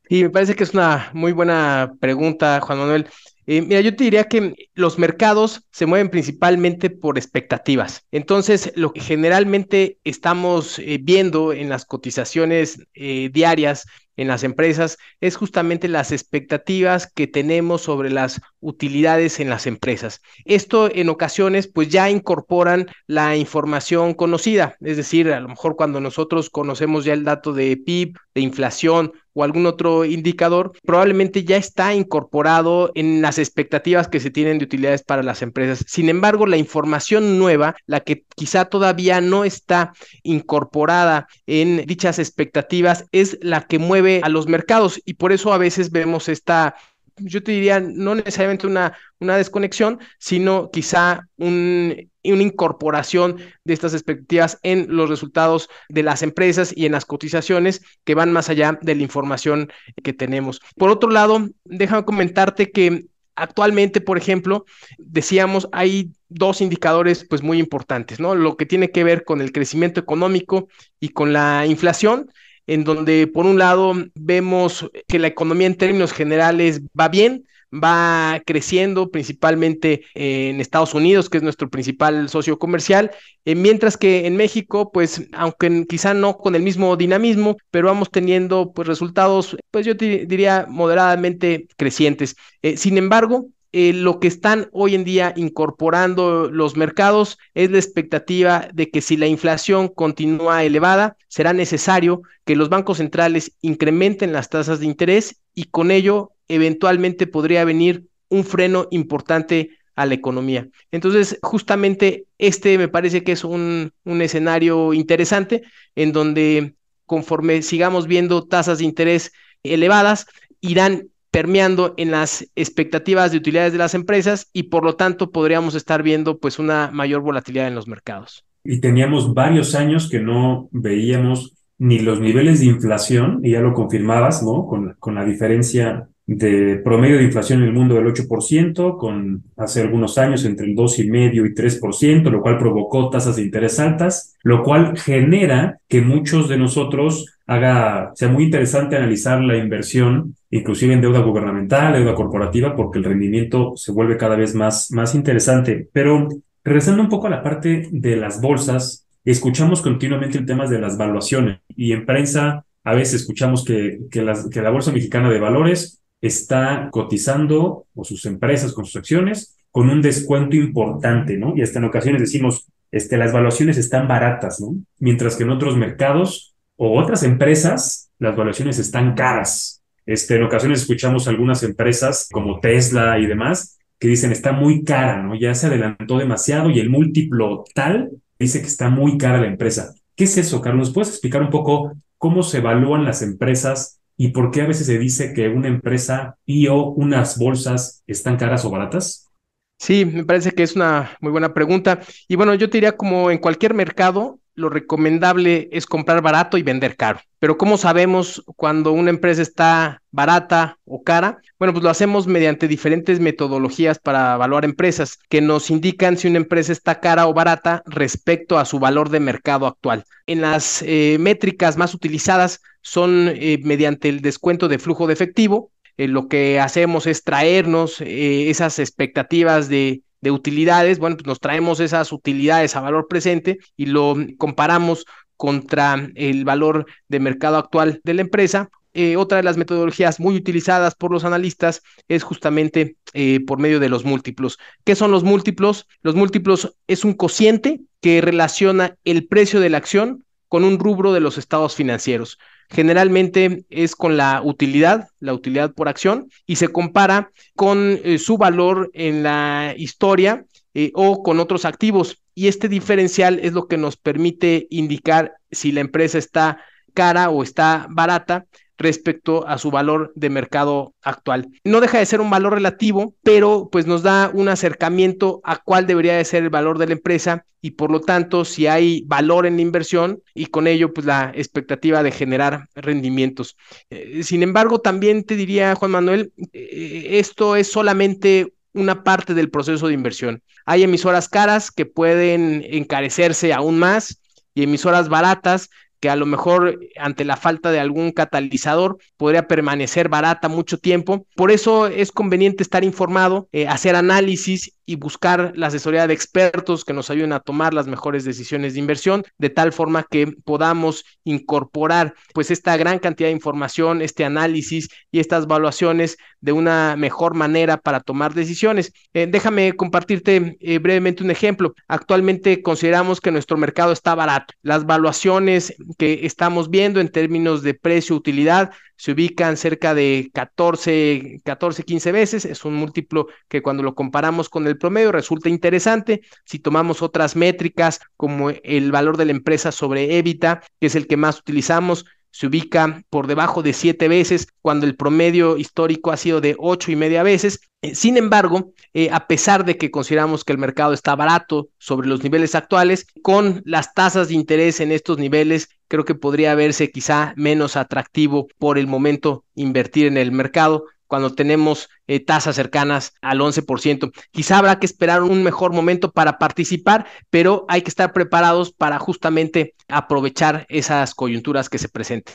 Sí, 0.08 0.22
me 0.22 0.30
parece 0.30 0.54
que 0.54 0.64
es 0.64 0.72
una 0.72 1.10
muy 1.12 1.32
buena 1.32 1.92
pregunta, 2.00 2.58
Juan 2.62 2.78
Manuel. 2.78 3.06
Eh, 3.46 3.60
mira, 3.60 3.82
yo 3.82 3.94
te 3.94 4.04
diría 4.04 4.24
que 4.24 4.54
los 4.74 4.98
mercados 4.98 5.66
se 5.72 5.84
mueven 5.84 6.08
principalmente 6.08 6.88
por 6.88 7.18
expectativas. 7.18 8.06
Entonces, 8.10 8.72
lo 8.76 8.94
que 8.94 9.02
generalmente 9.02 9.98
estamos 10.04 10.78
eh, 10.78 10.98
viendo 11.02 11.52
en 11.52 11.68
las 11.68 11.84
cotizaciones 11.84 12.78
eh, 12.94 13.28
diarias 13.30 13.86
en 14.16 14.28
las 14.28 14.44
empresas 14.44 14.98
es 15.20 15.36
justamente 15.36 15.88
las 15.88 16.12
expectativas 16.12 17.10
que 17.12 17.26
tenemos 17.26 17.82
sobre 17.82 18.10
las 18.10 18.40
utilidades 18.60 19.40
en 19.40 19.50
las 19.50 19.66
empresas. 19.66 20.20
Esto 20.44 20.90
en 20.92 21.08
ocasiones 21.08 21.68
pues 21.68 21.88
ya 21.88 22.10
incorporan 22.10 22.86
la 23.06 23.36
información 23.36 24.14
conocida, 24.14 24.76
es 24.80 24.96
decir, 24.96 25.32
a 25.32 25.40
lo 25.40 25.48
mejor 25.48 25.76
cuando 25.76 26.00
nosotros 26.00 26.50
conocemos 26.50 27.04
ya 27.04 27.12
el 27.12 27.24
dato 27.24 27.52
de 27.52 27.76
PIB, 27.76 28.16
de 28.34 28.40
inflación 28.40 29.12
o 29.34 29.42
algún 29.42 29.66
otro 29.66 30.04
indicador, 30.04 30.72
probablemente 30.84 31.44
ya 31.44 31.56
está 31.56 31.92
incorporado 31.94 32.92
en 32.94 33.20
las 33.20 33.38
expectativas 33.38 34.08
que 34.08 34.20
se 34.20 34.30
tienen 34.30 34.58
de 34.58 34.64
utilidades 34.64 35.02
para 35.02 35.22
las 35.22 35.42
empresas. 35.42 35.84
Sin 35.88 36.08
embargo, 36.08 36.46
la 36.46 36.56
información 36.56 37.38
nueva, 37.38 37.74
la 37.86 38.00
que 38.00 38.24
quizá 38.36 38.66
todavía 38.66 39.20
no 39.20 39.44
está 39.44 39.92
incorporada 40.22 41.26
en 41.46 41.84
dichas 41.86 42.18
expectativas, 42.18 43.06
es 43.10 43.38
la 43.42 43.62
que 43.62 43.78
a 44.22 44.28
los 44.28 44.48
mercados 44.48 45.00
y 45.04 45.14
por 45.14 45.32
eso 45.32 45.52
a 45.52 45.58
veces 45.58 45.90
vemos 45.90 46.28
esta 46.28 46.74
yo 47.16 47.42
te 47.42 47.52
diría, 47.52 47.80
no 47.80 48.14
necesariamente 48.14 48.66
una, 48.66 48.96
una 49.20 49.36
desconexión, 49.36 50.00
sino 50.18 50.70
quizá 50.72 51.28
un, 51.36 52.10
una 52.24 52.42
incorporación 52.42 53.38
de 53.64 53.74
estas 53.74 53.94
expectativas 53.94 54.58
en 54.62 54.86
los 54.88 55.08
resultados 55.08 55.68
de 55.88 56.02
las 56.02 56.22
empresas 56.22 56.72
y 56.76 56.86
en 56.86 56.92
las 56.92 57.04
cotizaciones 57.04 57.82
que 58.04 58.14
van 58.14 58.32
más 58.32 58.48
allá 58.48 58.78
de 58.80 58.94
la 58.94 59.02
información 59.02 59.70
que 60.02 60.12
tenemos. 60.12 60.60
Por 60.76 60.90
otro 60.90 61.10
lado, 61.10 61.48
déjame 61.64 62.04
comentarte 62.04 62.70
que 62.70 63.06
actualmente, 63.36 64.00
por 64.00 64.18
ejemplo, 64.18 64.64
decíamos, 64.98 65.68
hay 65.72 66.12
dos 66.28 66.60
indicadores 66.60 67.24
pues 67.28 67.42
muy 67.42 67.58
importantes, 67.58 68.20
¿no? 68.20 68.34
Lo 68.34 68.56
que 68.56 68.66
tiene 68.66 68.90
que 68.90 69.04
ver 69.04 69.24
con 69.24 69.40
el 69.40 69.52
crecimiento 69.52 70.00
económico 70.00 70.68
y 71.00 71.10
con 71.10 71.32
la 71.32 71.66
inflación 71.66 72.30
en 72.66 72.84
donde 72.84 73.26
por 73.26 73.46
un 73.46 73.58
lado 73.58 73.94
vemos 74.14 74.90
que 75.08 75.18
la 75.18 75.28
economía 75.28 75.66
en 75.66 75.76
términos 75.76 76.12
generales 76.12 76.80
va 76.98 77.08
bien, 77.08 77.44
va 77.74 78.40
creciendo 78.46 79.10
principalmente 79.10 80.04
en 80.14 80.60
Estados 80.60 80.94
Unidos, 80.94 81.28
que 81.28 81.38
es 81.38 81.42
nuestro 81.42 81.68
principal 81.70 82.28
socio 82.28 82.58
comercial, 82.58 83.10
eh, 83.44 83.54
mientras 83.54 83.96
que 83.96 84.26
en 84.26 84.36
México, 84.36 84.92
pues 84.92 85.26
aunque 85.32 85.84
quizá 85.88 86.14
no 86.14 86.36
con 86.36 86.54
el 86.54 86.62
mismo 86.62 86.96
dinamismo, 86.96 87.56
pero 87.70 87.88
vamos 87.88 88.10
teniendo 88.10 88.72
pues 88.72 88.88
resultados, 88.88 89.56
pues 89.70 89.86
yo 89.86 89.94
diría 89.94 90.66
moderadamente 90.68 91.66
crecientes. 91.76 92.36
Eh, 92.62 92.76
sin 92.76 92.96
embargo, 92.98 93.48
eh, 93.76 93.92
lo 93.92 94.20
que 94.20 94.28
están 94.28 94.68
hoy 94.70 94.94
en 94.94 95.02
día 95.02 95.32
incorporando 95.34 96.48
los 96.48 96.76
mercados 96.76 97.38
es 97.54 97.72
la 97.72 97.78
expectativa 97.78 98.68
de 98.72 98.88
que 98.88 99.00
si 99.00 99.16
la 99.16 99.26
inflación 99.26 99.88
continúa 99.88 100.62
elevada, 100.62 101.16
será 101.26 101.52
necesario 101.52 102.22
que 102.44 102.54
los 102.54 102.68
bancos 102.68 102.98
centrales 102.98 103.50
incrementen 103.62 104.32
las 104.32 104.48
tasas 104.48 104.78
de 104.78 104.86
interés 104.86 105.40
y 105.56 105.64
con 105.64 105.90
ello 105.90 106.30
eventualmente 106.46 107.26
podría 107.26 107.64
venir 107.64 108.04
un 108.28 108.44
freno 108.44 108.86
importante 108.92 109.70
a 109.96 110.06
la 110.06 110.14
economía. 110.14 110.68
Entonces, 110.92 111.40
justamente 111.42 112.26
este 112.38 112.78
me 112.78 112.86
parece 112.86 113.24
que 113.24 113.32
es 113.32 113.42
un, 113.42 113.90
un 114.04 114.22
escenario 114.22 114.94
interesante 114.94 115.64
en 115.96 116.12
donde 116.12 116.76
conforme 117.06 117.60
sigamos 117.62 118.06
viendo 118.06 118.46
tasas 118.46 118.78
de 118.78 118.84
interés 118.84 119.32
elevadas, 119.64 120.26
irán 120.60 121.08
permeando 121.34 121.94
en 121.96 122.12
las 122.12 122.48
expectativas 122.54 123.32
de 123.32 123.38
utilidades 123.38 123.72
de 123.72 123.78
las 123.78 123.94
empresas 123.94 124.48
y 124.52 124.64
por 124.64 124.84
lo 124.84 124.94
tanto 124.94 125.32
podríamos 125.32 125.74
estar 125.74 126.00
viendo 126.00 126.38
pues 126.38 126.60
una 126.60 126.92
mayor 126.92 127.22
volatilidad 127.22 127.66
en 127.66 127.74
los 127.74 127.88
mercados. 127.88 128.44
Y 128.62 128.80
teníamos 128.80 129.34
varios 129.34 129.74
años 129.74 130.08
que 130.08 130.20
no 130.20 130.68
veíamos 130.70 131.56
ni 131.76 131.98
los 131.98 132.20
niveles 132.20 132.60
de 132.60 132.66
inflación, 132.66 133.40
y 133.42 133.50
ya 133.50 133.60
lo 133.60 133.74
confirmabas, 133.74 134.44
¿no? 134.44 134.64
Con, 134.68 134.94
con 135.00 135.16
la 135.16 135.24
diferencia 135.24 136.06
de 136.24 136.80
promedio 136.84 137.18
de 137.18 137.24
inflación 137.24 137.62
en 137.62 137.68
el 137.68 137.74
mundo 137.74 137.96
del 137.96 138.06
8%, 138.06 138.96
con 138.96 139.42
hace 139.56 139.80
algunos 139.80 140.16
años 140.18 140.44
entre 140.44 140.66
el 140.66 140.76
2,5 140.76 141.34
y 141.34 141.52
3%, 141.52 142.30
lo 142.30 142.42
cual 142.42 142.58
provocó 142.58 143.10
tasas 143.10 143.34
de 143.34 143.42
interés 143.42 143.80
altas, 143.80 144.36
lo 144.44 144.62
cual 144.62 144.96
genera 144.96 145.80
que 145.88 146.00
muchos 146.00 146.48
de 146.48 146.58
nosotros 146.58 147.33
haga, 147.46 148.12
sea 148.14 148.28
muy 148.28 148.44
interesante 148.44 148.96
analizar 148.96 149.40
la 149.40 149.56
inversión, 149.56 150.34
inclusive 150.50 150.94
en 150.94 151.00
deuda 151.00 151.20
gubernamental, 151.20 151.92
deuda 151.92 152.14
corporativa, 152.14 152.74
porque 152.74 152.98
el 152.98 153.04
rendimiento 153.04 153.72
se 153.76 153.92
vuelve 153.92 154.16
cada 154.16 154.36
vez 154.36 154.54
más, 154.54 154.90
más 154.90 155.14
interesante. 155.14 155.88
Pero 155.92 156.28
regresando 156.62 157.02
un 157.02 157.08
poco 157.08 157.26
a 157.26 157.30
la 157.30 157.42
parte 157.42 157.88
de 157.90 158.16
las 158.16 158.40
bolsas, 158.40 159.06
escuchamos 159.24 159.82
continuamente 159.82 160.38
el 160.38 160.46
tema 160.46 160.66
de 160.66 160.80
las 160.80 160.96
valuaciones 160.96 161.60
y 161.68 161.92
en 161.92 162.06
prensa 162.06 162.64
a 162.84 162.94
veces 162.94 163.22
escuchamos 163.22 163.64
que, 163.64 164.00
que, 164.10 164.22
las, 164.22 164.48
que 164.48 164.60
la 164.60 164.70
Bolsa 164.70 164.92
Mexicana 164.92 165.30
de 165.30 165.40
Valores 165.40 166.02
está 166.20 166.88
cotizando 166.90 167.86
o 167.94 168.04
sus 168.04 168.24
empresas 168.26 168.72
con 168.72 168.84
sus 168.84 168.96
acciones 168.96 169.56
con 169.70 169.90
un 169.90 170.02
descuento 170.02 170.54
importante, 170.54 171.36
¿no? 171.36 171.52
Y 171.56 171.62
hasta 171.62 171.80
en 171.80 171.86
ocasiones 171.86 172.20
decimos, 172.20 172.68
este, 172.92 173.16
las 173.16 173.32
valuaciones 173.32 173.76
están 173.76 174.06
baratas, 174.06 174.60
¿no? 174.60 174.76
Mientras 175.00 175.34
que 175.34 175.42
en 175.42 175.50
otros 175.50 175.76
mercados 175.76 176.53
o 176.76 177.00
otras 177.00 177.22
empresas, 177.22 178.10
las 178.18 178.36
valuaciones 178.36 178.78
están 178.78 179.14
caras. 179.14 179.82
Este, 180.06 180.36
en 180.36 180.42
ocasiones 180.42 180.82
escuchamos 180.82 181.28
algunas 181.28 181.62
empresas 181.62 182.28
como 182.30 182.60
Tesla 182.60 183.18
y 183.18 183.26
demás 183.26 183.78
que 183.98 184.08
dicen 184.08 184.32
está 184.32 184.52
muy 184.52 184.84
cara, 184.84 185.22
¿no? 185.22 185.34
Ya 185.34 185.54
se 185.54 185.68
adelantó 185.68 186.18
demasiado 186.18 186.70
y 186.70 186.78
el 186.78 186.90
múltiplo 186.90 187.64
tal 187.74 188.10
dice 188.38 188.60
que 188.60 188.66
está 188.66 188.90
muy 188.90 189.16
cara 189.16 189.40
la 189.40 189.46
empresa. 189.46 189.94
¿Qué 190.16 190.24
es 190.24 190.36
eso, 190.36 190.60
Carlos? 190.60 190.92
¿Puedes 190.92 191.08
explicar 191.08 191.42
un 191.42 191.50
poco 191.50 191.92
cómo 192.18 192.42
se 192.42 192.58
evalúan 192.58 193.04
las 193.04 193.22
empresas 193.22 194.00
y 194.16 194.28
por 194.28 194.50
qué 194.50 194.62
a 194.62 194.66
veces 194.66 194.86
se 194.86 194.98
dice 194.98 195.32
que 195.32 195.48
una 195.48 195.68
empresa 195.68 196.36
y 196.44 196.68
o 196.68 196.90
unas 196.90 197.38
bolsas 197.38 198.02
están 198.06 198.36
caras 198.36 198.64
o 198.64 198.70
baratas? 198.70 199.30
Sí, 199.78 200.04
me 200.04 200.24
parece 200.24 200.52
que 200.52 200.62
es 200.62 200.76
una 200.76 201.16
muy 201.20 201.32
buena 201.32 201.52
pregunta. 201.52 202.00
Y 202.28 202.36
bueno, 202.36 202.54
yo 202.54 202.70
te 202.70 202.76
diría 202.76 202.96
como 202.96 203.30
en 203.30 203.38
cualquier 203.38 203.74
mercado, 203.74 204.38
lo 204.54 204.68
recomendable 204.68 205.68
es 205.72 205.86
comprar 205.86 206.22
barato 206.22 206.58
y 206.58 206.62
vender 206.62 206.96
caro. 206.96 207.20
Pero 207.38 207.58
¿cómo 207.58 207.76
sabemos 207.76 208.42
cuando 208.56 208.92
una 208.92 209.10
empresa 209.10 209.42
está 209.42 210.02
barata 210.10 210.78
o 210.84 211.02
cara? 211.02 211.38
Bueno, 211.58 211.72
pues 211.72 211.82
lo 211.82 211.90
hacemos 211.90 212.26
mediante 212.26 212.68
diferentes 212.68 213.20
metodologías 213.20 213.98
para 213.98 214.34
evaluar 214.34 214.64
empresas 214.64 215.18
que 215.28 215.40
nos 215.40 215.70
indican 215.70 216.16
si 216.16 216.28
una 216.28 216.38
empresa 216.38 216.72
está 216.72 217.00
cara 217.00 217.26
o 217.26 217.34
barata 217.34 217.82
respecto 217.86 218.58
a 218.58 218.64
su 218.64 218.78
valor 218.78 219.10
de 219.10 219.20
mercado 219.20 219.66
actual. 219.66 220.04
En 220.26 220.40
las 220.40 220.82
eh, 220.86 221.16
métricas 221.20 221.76
más 221.76 221.94
utilizadas 221.94 222.62
son 222.80 223.30
eh, 223.34 223.60
mediante 223.62 224.08
el 224.08 224.20
descuento 224.20 224.68
de 224.68 224.78
flujo 224.78 225.06
de 225.06 225.12
efectivo. 225.12 225.70
Eh, 225.96 226.08
lo 226.08 226.28
que 226.28 226.60
hacemos 226.60 227.06
es 227.06 227.24
traernos 227.24 228.00
esas 228.00 228.78
expectativas 228.78 229.68
de 229.68 230.02
de 230.24 230.30
utilidades, 230.30 230.98
bueno, 230.98 231.16
pues 231.16 231.26
nos 231.26 231.38
traemos 231.38 231.80
esas 231.80 232.10
utilidades 232.10 232.74
a 232.74 232.80
valor 232.80 233.08
presente 233.08 233.58
y 233.76 233.84
lo 233.84 234.16
comparamos 234.38 235.04
contra 235.36 236.08
el 236.14 236.46
valor 236.46 236.86
de 237.08 237.20
mercado 237.20 237.58
actual 237.58 238.00
de 238.04 238.14
la 238.14 238.22
empresa. 238.22 238.70
Eh, 238.94 239.16
otra 239.16 239.36
de 239.36 239.42
las 239.42 239.58
metodologías 239.58 240.20
muy 240.20 240.34
utilizadas 240.34 240.94
por 240.94 241.12
los 241.12 241.24
analistas 241.24 241.82
es 242.08 242.22
justamente 242.22 242.96
eh, 243.12 243.40
por 243.44 243.58
medio 243.58 243.80
de 243.80 243.90
los 243.90 244.06
múltiplos. 244.06 244.58
¿Qué 244.84 244.94
son 244.94 245.10
los 245.10 245.24
múltiplos? 245.24 245.86
Los 246.00 246.14
múltiplos 246.14 246.74
es 246.86 247.04
un 247.04 247.12
cociente 247.12 247.82
que 248.00 248.22
relaciona 248.22 248.96
el 249.04 249.26
precio 249.26 249.60
de 249.60 249.68
la 249.68 249.76
acción 249.76 250.24
con 250.48 250.64
un 250.64 250.78
rubro 250.78 251.12
de 251.12 251.20
los 251.20 251.36
estados 251.36 251.74
financieros. 251.74 252.38
Generalmente 252.74 253.64
es 253.70 253.94
con 253.94 254.16
la 254.16 254.42
utilidad, 254.42 255.06
la 255.20 255.32
utilidad 255.32 255.72
por 255.74 255.88
acción, 255.88 256.28
y 256.44 256.56
se 256.56 256.68
compara 256.68 257.30
con 257.54 258.00
eh, 258.02 258.18
su 258.18 258.36
valor 258.36 258.90
en 258.94 259.22
la 259.22 259.74
historia 259.76 260.44
eh, 260.74 260.90
o 260.94 261.22
con 261.22 261.38
otros 261.38 261.66
activos. 261.66 262.20
Y 262.34 262.48
este 262.48 262.68
diferencial 262.68 263.38
es 263.40 263.52
lo 263.52 263.68
que 263.68 263.76
nos 263.76 263.96
permite 263.96 264.66
indicar 264.70 265.34
si 265.52 265.70
la 265.70 265.82
empresa 265.82 266.18
está 266.18 266.64
cara 266.94 267.30
o 267.30 267.44
está 267.44 267.86
barata 267.90 268.46
respecto 268.78 269.46
a 269.46 269.58
su 269.58 269.70
valor 269.70 270.12
de 270.14 270.30
mercado 270.30 270.94
actual. 271.02 271.48
No 271.64 271.80
deja 271.80 271.98
de 271.98 272.06
ser 272.06 272.20
un 272.20 272.30
valor 272.30 272.54
relativo, 272.54 273.14
pero 273.22 273.68
pues 273.70 273.86
nos 273.86 274.02
da 274.02 274.30
un 274.32 274.48
acercamiento 274.48 275.40
a 275.44 275.56
cuál 275.56 275.86
debería 275.86 276.16
de 276.16 276.24
ser 276.24 276.42
el 276.42 276.50
valor 276.50 276.78
de 276.78 276.86
la 276.86 276.92
empresa 276.94 277.46
y 277.60 277.72
por 277.72 277.90
lo 277.90 278.00
tanto 278.00 278.44
si 278.44 278.66
hay 278.66 279.04
valor 279.06 279.46
en 279.46 279.56
la 279.56 279.62
inversión 279.62 280.22
y 280.34 280.46
con 280.46 280.66
ello 280.66 280.92
pues 280.92 281.06
la 281.06 281.32
expectativa 281.34 282.02
de 282.02 282.10
generar 282.10 282.68
rendimientos. 282.74 283.56
Eh, 283.90 284.22
sin 284.22 284.42
embargo, 284.42 284.80
también 284.80 285.24
te 285.24 285.36
diría 285.36 285.74
Juan 285.74 285.92
Manuel, 285.92 286.32
eh, 286.52 287.06
esto 287.12 287.56
es 287.56 287.68
solamente 287.70 288.52
una 288.74 289.04
parte 289.04 289.34
del 289.34 289.50
proceso 289.50 289.86
de 289.86 289.94
inversión. 289.94 290.42
Hay 290.66 290.82
emisoras 290.82 291.28
caras 291.28 291.70
que 291.70 291.86
pueden 291.86 292.64
encarecerse 292.68 293.52
aún 293.52 293.78
más 293.78 294.20
y 294.54 294.64
emisoras 294.64 295.08
baratas 295.08 295.70
que 296.04 296.10
a 296.10 296.16
lo 296.16 296.26
mejor 296.26 296.80
ante 296.98 297.24
la 297.24 297.38
falta 297.38 297.72
de 297.72 297.80
algún 297.80 298.12
catalizador 298.12 298.98
podría 299.16 299.48
permanecer 299.48 300.10
barata 300.10 300.50
mucho 300.50 300.76
tiempo. 300.76 301.26
Por 301.34 301.50
eso 301.50 301.86
es 301.86 302.12
conveniente 302.12 302.62
estar 302.62 302.84
informado, 302.84 303.48
eh, 303.52 303.68
hacer 303.68 303.96
análisis 303.96 304.76
y 304.86 304.96
buscar 304.96 305.52
la 305.56 305.68
asesoría 305.68 306.06
de 306.06 306.14
expertos 306.14 306.84
que 306.84 306.92
nos 306.92 307.10
ayuden 307.10 307.32
a 307.32 307.40
tomar 307.40 307.74
las 307.74 307.86
mejores 307.86 308.24
decisiones 308.24 308.74
de 308.74 308.80
inversión, 308.80 309.24
de 309.38 309.50
tal 309.50 309.72
forma 309.72 310.06
que 310.10 310.26
podamos 310.44 311.04
incorporar 311.24 312.14
pues 312.32 312.50
esta 312.50 312.76
gran 312.76 312.98
cantidad 312.98 313.28
de 313.28 313.34
información, 313.34 314.02
este 314.02 314.24
análisis 314.24 314.88
y 315.10 315.20
estas 315.20 315.44
evaluaciones 315.44 316.16
de 316.40 316.52
una 316.52 316.96
mejor 316.96 317.34
manera 317.34 317.78
para 317.78 318.00
tomar 318.00 318.34
decisiones. 318.34 318.92
Eh, 319.14 319.26
déjame 319.26 319.74
compartirte 319.74 320.56
eh, 320.60 320.78
brevemente 320.78 321.24
un 321.24 321.30
ejemplo. 321.30 321.74
Actualmente 321.88 322.62
consideramos 322.62 323.20
que 323.20 323.30
nuestro 323.30 323.56
mercado 323.56 323.92
está 323.92 324.14
barato. 324.14 324.54
Las 324.62 324.82
evaluaciones 324.82 325.74
que 325.98 326.26
estamos 326.26 326.70
viendo 326.70 327.00
en 327.00 327.08
términos 327.08 327.62
de 327.62 327.74
precio-utilidad 327.74 328.70
se 328.96 329.12
ubican 329.12 329.56
cerca 329.56 329.94
de 329.94 330.30
14, 330.32 331.40
14, 331.44 331.82
15 331.82 332.12
veces. 332.12 332.44
Es 332.44 332.64
un 332.64 332.74
múltiplo 332.74 333.26
que 333.48 333.62
cuando 333.62 333.82
lo 333.82 333.94
comparamos 333.94 334.48
con 334.48 334.66
el 334.66 334.78
promedio 334.78 335.12
resulta 335.12 335.48
interesante. 335.48 336.22
Si 336.44 336.58
tomamos 336.58 337.02
otras 337.02 337.36
métricas 337.36 338.00
como 338.16 338.50
el 338.50 338.92
valor 338.92 339.16
de 339.16 339.26
la 339.26 339.32
empresa 339.32 339.72
sobre 339.72 340.18
EBITDA, 340.18 340.62
que 340.80 340.86
es 340.86 340.94
el 340.94 341.06
que 341.06 341.16
más 341.16 341.38
utilizamos, 341.38 342.04
se 342.34 342.48
ubica 342.48 343.04
por 343.10 343.28
debajo 343.28 343.62
de 343.62 343.72
siete 343.72 344.08
veces, 344.08 344.48
cuando 344.60 344.86
el 344.86 344.96
promedio 344.96 345.56
histórico 345.56 346.10
ha 346.10 346.16
sido 346.16 346.40
de 346.40 346.56
ocho 346.58 346.90
y 346.90 346.96
media 346.96 347.22
veces. 347.22 347.60
Eh, 347.80 347.94
sin 347.94 348.16
embargo, 348.16 348.72
eh, 348.92 349.08
a 349.12 349.28
pesar 349.28 349.64
de 349.64 349.76
que 349.76 349.92
consideramos 349.92 350.42
que 350.42 350.52
el 350.52 350.58
mercado 350.58 350.94
está 350.94 351.14
barato 351.14 351.68
sobre 351.78 352.08
los 352.08 352.24
niveles 352.24 352.56
actuales, 352.56 353.06
con 353.22 353.62
las 353.64 353.94
tasas 353.94 354.26
de 354.26 354.34
interés 354.34 354.80
en 354.80 354.90
estos 354.90 355.16
niveles, 355.16 355.68
creo 355.86 356.04
que 356.04 356.16
podría 356.16 356.56
verse 356.56 356.90
quizá 356.90 357.34
menos 357.36 357.76
atractivo 357.76 358.48
por 358.58 358.78
el 358.78 358.88
momento 358.88 359.44
invertir 359.54 360.06
en 360.06 360.16
el 360.16 360.32
mercado 360.32 360.86
cuando 361.06 361.34
tenemos 361.34 361.88
eh, 362.06 362.20
tasas 362.20 362.56
cercanas 362.56 363.14
al 363.20 363.40
11%. 363.40 364.12
Quizá 364.30 364.58
habrá 364.58 364.78
que 364.78 364.86
esperar 364.86 365.22
un 365.22 365.42
mejor 365.42 365.72
momento 365.72 366.12
para 366.12 366.38
participar, 366.38 367.06
pero 367.30 367.64
hay 367.68 367.82
que 367.82 367.90
estar 367.90 368.12
preparados 368.12 368.72
para 368.72 368.98
justamente 368.98 369.74
aprovechar 369.88 370.66
esas 370.68 371.14
coyunturas 371.14 371.68
que 371.68 371.78
se 371.78 371.88
presenten. 371.88 372.34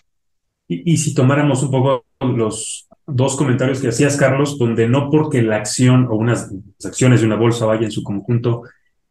Y, 0.71 0.97
si 0.97 1.15
tomáramos 1.15 1.63
un 1.63 1.71
poco 1.71 2.05
los 2.19 2.88
dos 3.07 3.35
comentarios 3.35 3.81
que 3.81 3.88
hacías, 3.88 4.15
Carlos, 4.17 4.59
donde 4.59 4.88
no 4.88 5.09
porque 5.09 5.41
la 5.41 5.55
acción 5.55 6.07
o 6.11 6.15
unas 6.15 6.53
acciones 6.85 7.21
de 7.21 7.25
una 7.25 7.38
bolsa 7.38 7.65
vaya 7.65 7.85
en 7.85 7.91
su 7.91 8.03
conjunto 8.03 8.63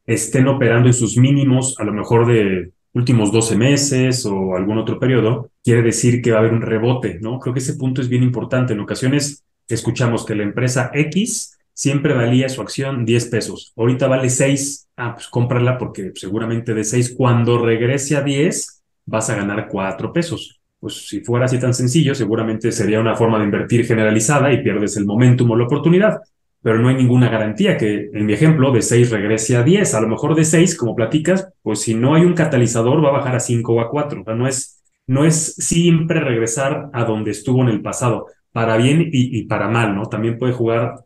estén 0.06 0.46
operando 0.46 0.88
en 0.88 0.94
sus 0.94 1.16
mínimos, 1.16 1.74
a 1.80 1.84
lo 1.84 1.92
mejor 1.92 2.26
de 2.28 2.70
últimos 2.94 3.32
12 3.32 3.56
meses 3.56 4.24
o 4.24 4.54
algún 4.54 4.78
otro 4.78 4.98
periodo, 4.98 5.50
quiere 5.62 5.82
decir 5.82 6.22
que 6.22 6.30
va 6.30 6.38
a 6.38 6.40
haber 6.40 6.52
un 6.52 6.62
rebote, 6.62 7.18
¿no? 7.20 7.38
Creo 7.38 7.52
que 7.52 7.60
ese 7.60 7.74
punto 7.74 8.00
es 8.00 8.08
bien 8.08 8.22
importante. 8.22 8.72
En 8.72 8.80
ocasiones 8.80 9.44
escuchamos 9.74 10.24
que 10.24 10.34
la 10.34 10.42
empresa 10.42 10.90
X 10.94 11.58
siempre 11.78 12.12
valía 12.12 12.48
su 12.48 12.60
acción 12.60 13.04
10 13.04 13.26
pesos. 13.26 13.72
Ahorita 13.76 14.08
vale 14.08 14.30
6. 14.30 14.88
Ah, 14.96 15.14
pues 15.14 15.28
cómprala 15.28 15.78
porque 15.78 16.10
seguramente 16.16 16.74
de 16.74 16.82
6, 16.82 17.14
cuando 17.16 17.64
regrese 17.64 18.16
a 18.16 18.22
10, 18.22 18.82
vas 19.06 19.30
a 19.30 19.36
ganar 19.36 19.68
4 19.68 20.12
pesos. 20.12 20.60
Pues 20.80 21.06
si 21.06 21.20
fuera 21.20 21.44
así 21.44 21.60
tan 21.60 21.74
sencillo, 21.74 22.16
seguramente 22.16 22.72
sería 22.72 22.98
una 22.98 23.14
forma 23.14 23.38
de 23.38 23.44
invertir 23.44 23.86
generalizada 23.86 24.52
y 24.52 24.60
pierdes 24.62 24.96
el 24.96 25.06
momentum 25.06 25.52
o 25.52 25.56
la 25.56 25.66
oportunidad. 25.66 26.18
Pero 26.62 26.80
no 26.80 26.88
hay 26.88 26.96
ninguna 26.96 27.28
garantía 27.28 27.76
que, 27.76 28.10
en 28.12 28.26
mi 28.26 28.32
ejemplo, 28.32 28.72
de 28.72 28.82
6 28.82 29.10
regrese 29.12 29.56
a 29.56 29.62
10. 29.62 29.94
A 29.94 30.00
lo 30.00 30.08
mejor 30.08 30.34
de 30.34 30.44
6, 30.44 30.76
como 30.76 30.96
platicas, 30.96 31.48
pues 31.62 31.80
si 31.80 31.94
no 31.94 32.16
hay 32.16 32.24
un 32.24 32.34
catalizador, 32.34 33.04
va 33.04 33.10
a 33.10 33.18
bajar 33.18 33.36
a 33.36 33.40
5 33.40 33.72
o 33.72 33.80
a 33.80 33.88
4. 33.88 34.22
O 34.22 34.24
sea, 34.24 34.34
no 34.34 34.48
es, 34.48 34.82
no 35.06 35.24
es 35.24 35.54
siempre 35.54 36.18
regresar 36.18 36.90
a 36.92 37.04
donde 37.04 37.30
estuvo 37.30 37.62
en 37.62 37.68
el 37.68 37.82
pasado 37.82 38.26
para 38.58 38.76
bien 38.76 39.08
y, 39.12 39.44
para 39.44 39.68
mal, 39.68 39.94
¿no? 39.94 40.08
También 40.08 40.36
puede 40.36 40.52
jugar 40.52 41.04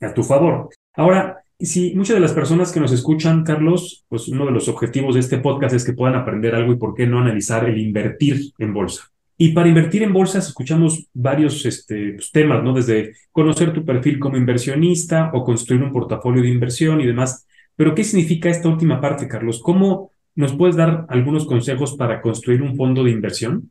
a 0.00 0.14
tu 0.14 0.24
favor. 0.24 0.68
Ahora, 0.96 1.44
si 1.60 1.94
muchas 1.94 2.16
de 2.16 2.20
las 2.20 2.32
personas 2.32 2.72
que 2.72 2.80
nos 2.80 2.90
escuchan, 2.90 3.44
Carlos, 3.44 4.04
pues 4.08 4.26
uno 4.26 4.46
de 4.46 4.50
los 4.50 4.66
objetivos 4.68 5.14
de 5.14 5.20
este 5.20 5.38
podcast 5.38 5.76
es 5.76 5.84
que 5.84 5.92
puedan 5.92 6.16
aprender 6.16 6.56
algo 6.56 6.72
y 6.72 6.76
por 6.76 6.96
qué 6.96 7.06
no 7.06 7.20
analizar 7.20 7.68
el 7.68 7.78
invertir 7.78 8.50
en 8.58 8.74
bolsa. 8.74 9.04
Y 9.36 9.52
para 9.52 9.68
invertir 9.68 10.02
en 10.02 10.12
bolsas 10.12 10.48
escuchamos 10.48 11.06
varios 11.14 11.64
este, 11.66 12.14
pues, 12.14 12.32
temas, 12.32 12.64
¿no? 12.64 12.72
Desde 12.72 13.12
conocer 13.30 13.72
tu 13.72 13.84
perfil 13.84 14.18
como 14.18 14.36
inversionista 14.36 15.30
o 15.34 15.44
construir 15.44 15.84
un 15.84 15.92
portafolio 15.92 16.42
de 16.42 16.48
inversión 16.48 17.00
y 17.00 17.06
demás. 17.06 17.46
Pero 17.76 17.94
¿qué 17.94 18.02
significa 18.02 18.50
esta 18.50 18.68
última 18.68 19.00
parte, 19.00 19.28
Carlos? 19.28 19.60
¿Cómo 19.62 20.10
nos 20.34 20.52
puedes 20.52 20.74
dar 20.74 21.06
algunos 21.10 21.46
consejos 21.46 21.94
para 21.96 22.20
construir 22.20 22.60
un 22.60 22.74
fondo 22.74 23.04
de 23.04 23.12
inversión? 23.12 23.70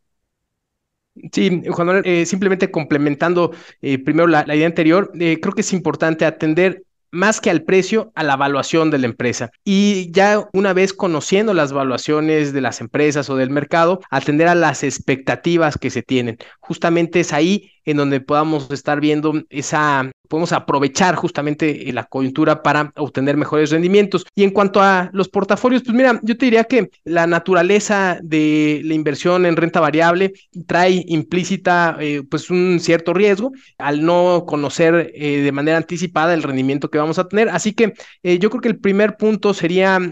Sí, 1.32 1.64
Juan 1.70 1.88
Manuel, 1.88 2.06
eh, 2.06 2.26
simplemente 2.26 2.72
complementando 2.72 3.52
eh, 3.82 4.00
primero 4.00 4.28
la, 4.28 4.44
idea 4.56 4.68
anterior, 4.68 5.12
eh, 5.20 5.40
creo 5.42 5.54
que 5.54 5.62
es 5.62 5.74
importante 5.74 6.26
atender 6.26 6.84
más 7.12 7.40
que 7.40 7.50
al 7.50 7.64
precio, 7.64 8.12
a 8.16 8.24
la 8.24 8.34
evaluación 8.34 8.92
de 8.92 8.98
la 8.98 9.06
empresa. 9.08 9.50
Y 9.64 10.12
ya 10.12 10.48
una 10.54 10.74
vez 10.74 10.94
conociendo 10.94 11.54
las 11.54 11.72
evaluaciones 11.72 12.54
de 12.54 12.62
las 12.62 12.82
empresas 12.82 13.30
o 13.30 13.38
del 13.38 13.50
mercado, 13.50 14.02
atender 14.10 14.48
a 14.48 14.56
las 14.56 14.84
expectativas 14.84 15.78
que 15.78 15.90
se 15.90 16.04
tienen. 16.04 16.38
justamente 16.60 17.22
es 17.22 17.34
ahí 17.34 17.72
en 17.88 17.96
donde 17.96 18.20
podamos 18.20 18.70
estar 18.70 19.00
viendo 19.00 19.34
esa, 19.50 20.12
podemos 20.28 20.52
aprovechar 20.52 21.16
justamente 21.16 21.90
la 21.94 22.04
coyuntura 22.04 22.62
para 22.62 22.92
obtener 22.98 23.38
mejores 23.38 23.72
rendimientos. 23.72 24.26
Y 24.36 24.44
en 24.44 24.50
cuanto 24.52 24.82
a 24.82 25.10
los 25.14 25.30
portafolios, 25.30 25.84
pues 25.84 25.96
mira, 25.96 26.20
yo 26.22 26.38
te 26.38 26.46
diría 26.46 26.66
que 26.66 26.92
la 27.06 27.28
naturaleza 27.28 28.20
de 28.22 28.82
la 28.84 28.94
inversión 28.94 29.46
en 29.46 29.56
renta 29.56 29.80
variable 29.80 30.34
trae 30.68 31.06
implícita 31.08 31.96
eh, 32.02 32.24
pues 32.30 32.50
un 32.50 32.80
cierto 32.82 33.14
riesgo 33.14 33.54
al 33.78 34.06
no 34.06 34.44
conocer 34.46 35.14
eh, 35.16 35.38
de 35.38 35.52
manera 35.54 35.78
anticipada 35.78 36.34
el 36.34 36.44
rendimiento 36.44 36.92
que 36.92 36.98
vamos 36.98 37.20
a 37.20 37.30
tener. 37.30 37.48
Así 37.48 37.72
que 37.72 37.94
eh, 38.22 38.38
yo 38.38 38.50
creo 38.50 38.62
que 38.62 38.68
el 38.68 38.80
primer 38.80 39.16
punto 39.16 39.54
sería 39.54 40.12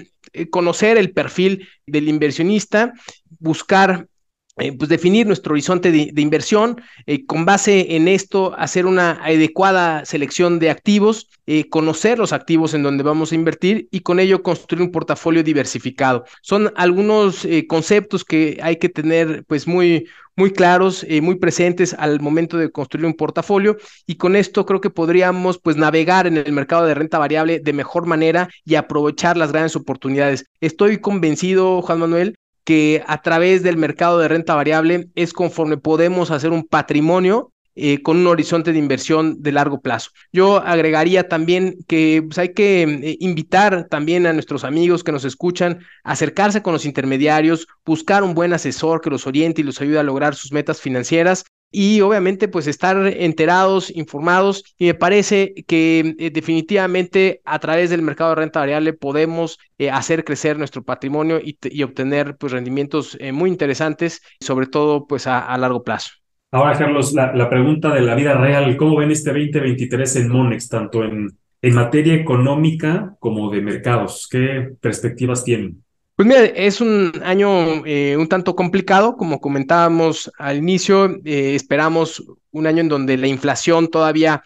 conocer 0.50 0.98
el 0.98 1.12
perfil 1.12 1.68
del 1.86 2.10
inversionista, 2.10 2.94
buscar 3.40 4.08
eh, 4.58 4.72
pues 4.72 4.88
definir 4.88 5.28
nuestro 5.28 5.52
horizonte 5.52 5.92
de, 5.92 6.22
inversión, 6.22 6.82
eh, 7.08 7.26
con 7.26 7.44
base 7.44 7.96
en 7.98 8.08
esto 8.08 8.56
hacer 8.58 8.86
una 8.86 9.22
adecuada 9.22 10.06
selección 10.06 10.60
de 10.60 10.70
activos, 10.70 11.28
eh, 11.46 11.68
conocer 11.70 12.18
los 12.20 12.32
activos 12.32 12.74
en 12.74 12.82
donde 12.82 13.04
vamos 13.04 13.32
a 13.32 13.36
invertir 13.36 13.90
y 13.92 14.00
con 14.00 14.18
ello 14.18 14.44
construir 14.44 14.82
un 14.82 14.92
portafolio 14.94 15.44
diversificado. 15.44 16.24
Son 16.42 16.72
algunos 16.78 17.46
conceptos 17.68 18.24
que 18.24 18.58
hay 18.62 18.78
que 18.78 18.88
tener 18.88 19.44
pues 19.46 19.68
muy, 19.68 20.08
muy 20.38 20.52
claros, 20.52 21.06
muy 21.22 21.36
presentes 21.36 21.94
al 21.94 22.22
momento 22.22 22.58
de 22.58 22.72
construir 22.72 23.06
un 23.06 23.14
portafolio 23.14 23.76
y 24.06 24.16
con 24.16 24.38
esto 24.38 24.66
creo 24.66 24.80
que 24.80 24.90
podríamos 24.90 25.60
pues 25.60 25.76
navegar 25.76 26.28
en 26.28 26.38
el 26.38 26.52
mercado 26.54 26.86
de 26.86 26.94
renta 26.96 27.20
variable 27.20 27.60
de 27.60 27.74
mejor 27.74 28.06
manera 28.06 28.50
y 28.64 28.76
aprovechar 28.76 29.36
las 29.36 29.52
grandes 29.52 29.76
oportunidades. 29.76 30.46
Estoy 30.62 31.00
convencido, 31.00 31.82
Juan 31.82 32.00
Manuel, 32.00 32.36
que 32.66 33.04
a 33.08 33.22
través 33.22 33.64
del 33.64 33.78
mercado 33.78 34.20
de 34.20 34.28
renta 34.28 34.56
variable 34.56 35.08
es 35.16 35.32
conforme 35.32 35.78
podemos 35.78 36.32
hacer 36.32 36.52
un 36.52 36.64
patrimonio 36.64 37.54
eh, 37.78 38.02
con 38.02 38.18
un 38.18 38.28
horizonte 38.28 38.72
de 38.72 38.80
inversión 38.80 39.42
de 39.42 39.52
largo 39.52 39.82
plazo. 39.82 40.12
Yo 40.32 40.58
agregaría 40.58 41.28
también 41.28 41.78
que 41.88 42.24
pues, 42.26 42.38
hay 42.38 42.54
que 42.54 42.84
eh, 42.84 43.18
invitar 43.20 43.88
también 43.90 44.26
a 44.26 44.34
nuestros 44.34 44.64
amigos 44.64 45.04
que 45.04 45.12
nos 45.12 45.26
escuchan 45.26 45.80
a 46.04 46.14
acercarse 46.14 46.62
con 46.62 46.72
los 46.72 46.86
intermediarios, 46.86 47.68
buscar 47.86 48.24
un 48.24 48.34
buen 48.34 48.54
asesor 48.54 49.02
que 49.02 49.10
los 49.10 49.28
oriente 49.28 49.62
y 49.62 49.66
los 49.66 49.82
ayude 49.82 50.00
a 50.00 50.04
lograr 50.04 50.36
sus 50.36 50.54
metas 50.54 50.80
financieras 50.80 51.44
y 51.72 52.02
obviamente 52.02 52.48
pues 52.48 52.68
estar 52.68 52.96
enterados, 53.06 53.94
informados 53.94 54.64
y 54.78 54.86
me 54.86 54.94
parece 54.94 55.54
que 55.68 56.16
eh, 56.18 56.30
definitivamente 56.30 57.42
a 57.44 57.60
través 57.60 57.90
del 57.90 58.02
mercado 58.02 58.30
de 58.32 58.36
renta 58.38 58.60
variable 58.60 58.94
podemos 58.94 59.60
eh, 59.78 59.90
hacer 59.90 60.24
crecer 60.24 60.58
nuestro 60.58 60.84
patrimonio 60.84 61.40
y, 61.44 61.84
obtener 61.84 62.38
pues 62.38 62.54
rendimientos 62.54 63.18
eh, 63.20 63.32
muy 63.32 63.50
interesantes, 63.50 64.22
sobre 64.40 64.68
todo 64.68 65.06
pues 65.06 65.28
a, 65.28 65.58
largo 65.58 65.84
plazo. 65.84 66.12
Ahora, 66.52 66.78
Carlos, 66.78 67.14
la, 67.14 67.34
la, 67.36 67.50
pregunta 67.50 67.94
de 67.94 68.02
la 68.02 68.16
vida 68.16 68.36
real, 68.36 68.78
¿cómo 68.78 68.96
ven 68.96 69.12
este 69.12 69.32
2023 69.32 70.16
en 70.16 70.30
Monex, 70.30 70.70
tanto 70.70 71.04
en, 71.04 71.30
en 71.62 71.76
materia 71.76 72.14
económica 72.14 73.16
como 73.20 73.50
de 73.52 73.62
mercados? 73.62 74.30
¿Qué 74.32 74.70
perspectivas 74.80 75.44
tienen? 75.44 75.85
Pues 76.16 76.28
mira, 76.30 76.46
es 76.46 76.80
un 76.80 77.12
año 77.26 77.86
eh, 77.86 78.16
un 78.18 78.30
tanto 78.30 78.56
complicado, 78.56 79.18
como 79.18 79.42
comentábamos 79.42 80.32
al 80.38 80.58
inicio, 80.58 81.18
eh, 81.26 81.56
esperamos 81.56 82.24
un 82.52 82.68
año 82.68 82.80
en 82.80 82.88
donde 82.88 83.18
la 83.18 83.28
inflación 83.28 83.90
todavía 83.90 84.42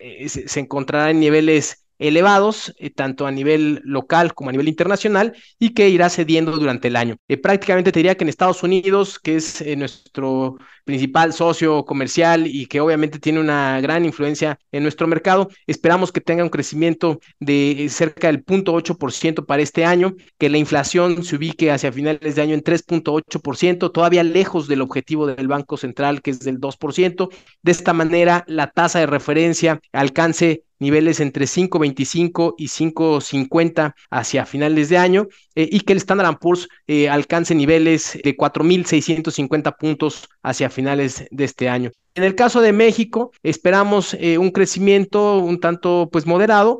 eh, 0.00 0.28
se, 0.28 0.58
encontrará 0.58 1.10
en 1.10 1.20
niveles 1.20 1.86
elevados, 1.98 2.74
tanto 2.94 3.26
a 3.26 3.30
nivel 3.30 3.80
local 3.84 4.34
como 4.34 4.50
a 4.50 4.52
nivel 4.52 4.68
internacional, 4.68 5.34
y 5.58 5.70
que 5.70 5.88
irá 5.88 6.08
cediendo 6.10 6.52
durante 6.52 6.88
el 6.88 6.96
año. 6.96 7.16
prácticamente 7.42 7.92
te 7.92 7.98
diría 7.98 8.16
que 8.16 8.24
en 8.24 8.28
Estados 8.28 8.62
Unidos, 8.62 9.18
que 9.18 9.36
es 9.36 9.64
nuestro 9.76 10.58
principal 10.88 11.34
socio 11.34 11.84
comercial 11.84 12.46
y 12.46 12.64
que 12.64 12.80
obviamente 12.80 13.18
tiene 13.18 13.40
una 13.40 13.78
gran 13.82 14.06
influencia 14.06 14.58
en 14.72 14.82
nuestro 14.82 15.06
mercado. 15.06 15.50
Esperamos 15.66 16.12
que 16.12 16.22
tenga 16.22 16.42
un 16.42 16.48
crecimiento 16.48 17.20
de 17.40 17.88
cerca 17.90 18.28
del 18.28 18.42
0.8% 18.42 19.44
para 19.44 19.60
este 19.60 19.84
año, 19.84 20.14
que 20.38 20.48
la 20.48 20.56
inflación 20.56 21.24
se 21.24 21.36
ubique 21.36 21.70
hacia 21.70 21.92
finales 21.92 22.36
de 22.36 22.40
año 22.40 22.54
en 22.54 22.62
3.8%, 22.62 23.92
todavía 23.92 24.24
lejos 24.24 24.66
del 24.66 24.80
objetivo 24.80 25.26
del 25.26 25.46
Banco 25.46 25.76
Central, 25.76 26.22
que 26.22 26.30
es 26.30 26.40
del 26.40 26.58
2%. 26.58 27.28
De 27.62 27.70
esta 27.70 27.92
manera, 27.92 28.44
la 28.46 28.70
tasa 28.70 29.00
de 29.00 29.06
referencia 29.06 29.80
alcance 29.92 30.64
niveles 30.78 31.20
entre 31.20 31.46
5.25 31.46 32.54
y 32.56 32.66
5.50 32.66 33.94
hacia 34.10 34.46
finales 34.46 34.88
de 34.88 34.98
año 34.98 35.28
eh, 35.54 35.68
y 35.70 35.80
que 35.80 35.92
el 35.92 35.98
Standard 35.98 36.38
Poor's 36.38 36.68
eh, 36.86 37.08
alcance 37.08 37.54
niveles 37.54 38.18
de 38.22 38.36
4.650 38.36 39.76
puntos 39.76 40.28
hacia 40.42 40.70
finales 40.70 41.26
de 41.30 41.44
este 41.44 41.68
año. 41.68 41.90
En 42.14 42.24
el 42.24 42.34
caso 42.34 42.60
de 42.60 42.72
México, 42.72 43.32
esperamos 43.42 44.14
eh, 44.14 44.38
un 44.38 44.50
crecimiento 44.50 45.38
un 45.38 45.60
tanto 45.60 46.08
pues 46.10 46.26
moderado, 46.26 46.78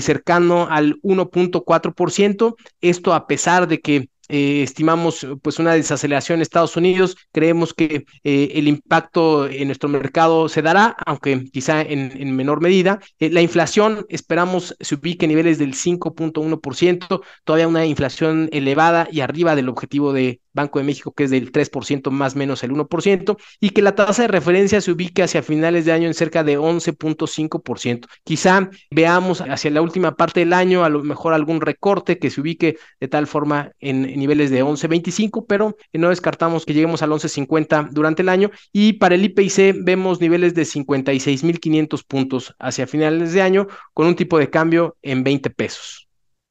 cercano 0.00 0.66
al 0.68 1.00
1.4%, 1.02 2.56
esto 2.80 3.14
a 3.14 3.28
pesar 3.28 3.68
de 3.68 3.78
que 3.78 4.08
eh, 4.28 4.62
estimamos 4.62 5.26
pues 5.42 5.58
una 5.58 5.72
desaceleración 5.72 6.36
en 6.38 6.42
Estados 6.42 6.76
Unidos, 6.76 7.16
creemos 7.32 7.74
que 7.74 8.04
eh, 8.24 8.52
el 8.54 8.68
impacto 8.68 9.48
en 9.48 9.68
nuestro 9.68 9.88
mercado 9.88 10.48
se 10.48 10.62
dará, 10.62 10.96
aunque 11.06 11.44
quizá 11.50 11.82
en, 11.82 12.36
menor 12.36 12.60
medida. 12.60 13.00
Eh, 13.18 13.30
la 13.30 13.40
inflación 13.42 14.06
esperamos 14.08 14.76
se 14.80 14.94
ubique 14.94 15.24
en 15.24 15.30
niveles 15.30 15.58
del 15.58 15.74
5.1%, 15.74 17.22
todavía 17.44 17.68
una 17.68 17.86
inflación 17.86 18.48
elevada 18.52 19.08
y 19.10 19.20
arriba 19.20 19.54
del 19.56 19.68
objetivo 19.68 20.12
de 20.12 20.40
Banco 20.58 20.80
de 20.80 20.84
México, 20.84 21.12
que 21.12 21.24
es 21.24 21.30
del 21.30 21.52
3% 21.52 22.10
más 22.10 22.34
menos 22.34 22.64
el 22.64 22.72
1%, 22.72 23.36
y 23.60 23.70
que 23.70 23.80
la 23.80 23.94
tasa 23.94 24.22
de 24.22 24.28
referencia 24.28 24.80
se 24.80 24.90
ubique 24.90 25.22
hacia 25.22 25.42
finales 25.42 25.84
de 25.84 25.92
año 25.92 26.08
en 26.08 26.14
cerca 26.14 26.42
de 26.42 26.58
11.5%. 26.58 28.06
Quizá 28.24 28.70
veamos 28.90 29.40
hacia 29.40 29.70
la 29.70 29.82
última 29.82 30.16
parte 30.16 30.40
del 30.40 30.52
año 30.52 30.84
a 30.84 30.88
lo 30.88 31.04
mejor 31.04 31.32
algún 31.32 31.60
recorte 31.60 32.18
que 32.18 32.30
se 32.30 32.40
ubique 32.40 32.76
de 33.00 33.08
tal 33.08 33.26
forma 33.26 33.70
en, 33.78 34.02
niveles 34.02 34.50
de 34.50 34.64
11.25, 34.64 35.46
pero 35.48 35.76
no 35.92 36.08
descartamos 36.08 36.66
que 36.66 36.74
lleguemos 36.74 37.02
al 37.02 37.10
11.50 37.10 37.90
durante 37.90 38.22
el 38.22 38.28
año. 38.28 38.50
Y 38.72 38.94
para 38.94 39.14
el 39.14 39.24
IPIC 39.24 39.84
vemos 39.84 40.20
niveles 40.20 40.54
de 40.54 40.62
56.500 40.62 42.04
puntos 42.06 42.54
hacia 42.58 42.86
finales 42.86 43.32
de 43.32 43.42
año 43.42 43.68
con 43.94 44.08
un 44.08 44.16
tipo 44.16 44.38
de 44.38 44.50
cambio 44.50 44.96
en 45.02 45.22
20 45.22 45.50
pesos. 45.50 46.07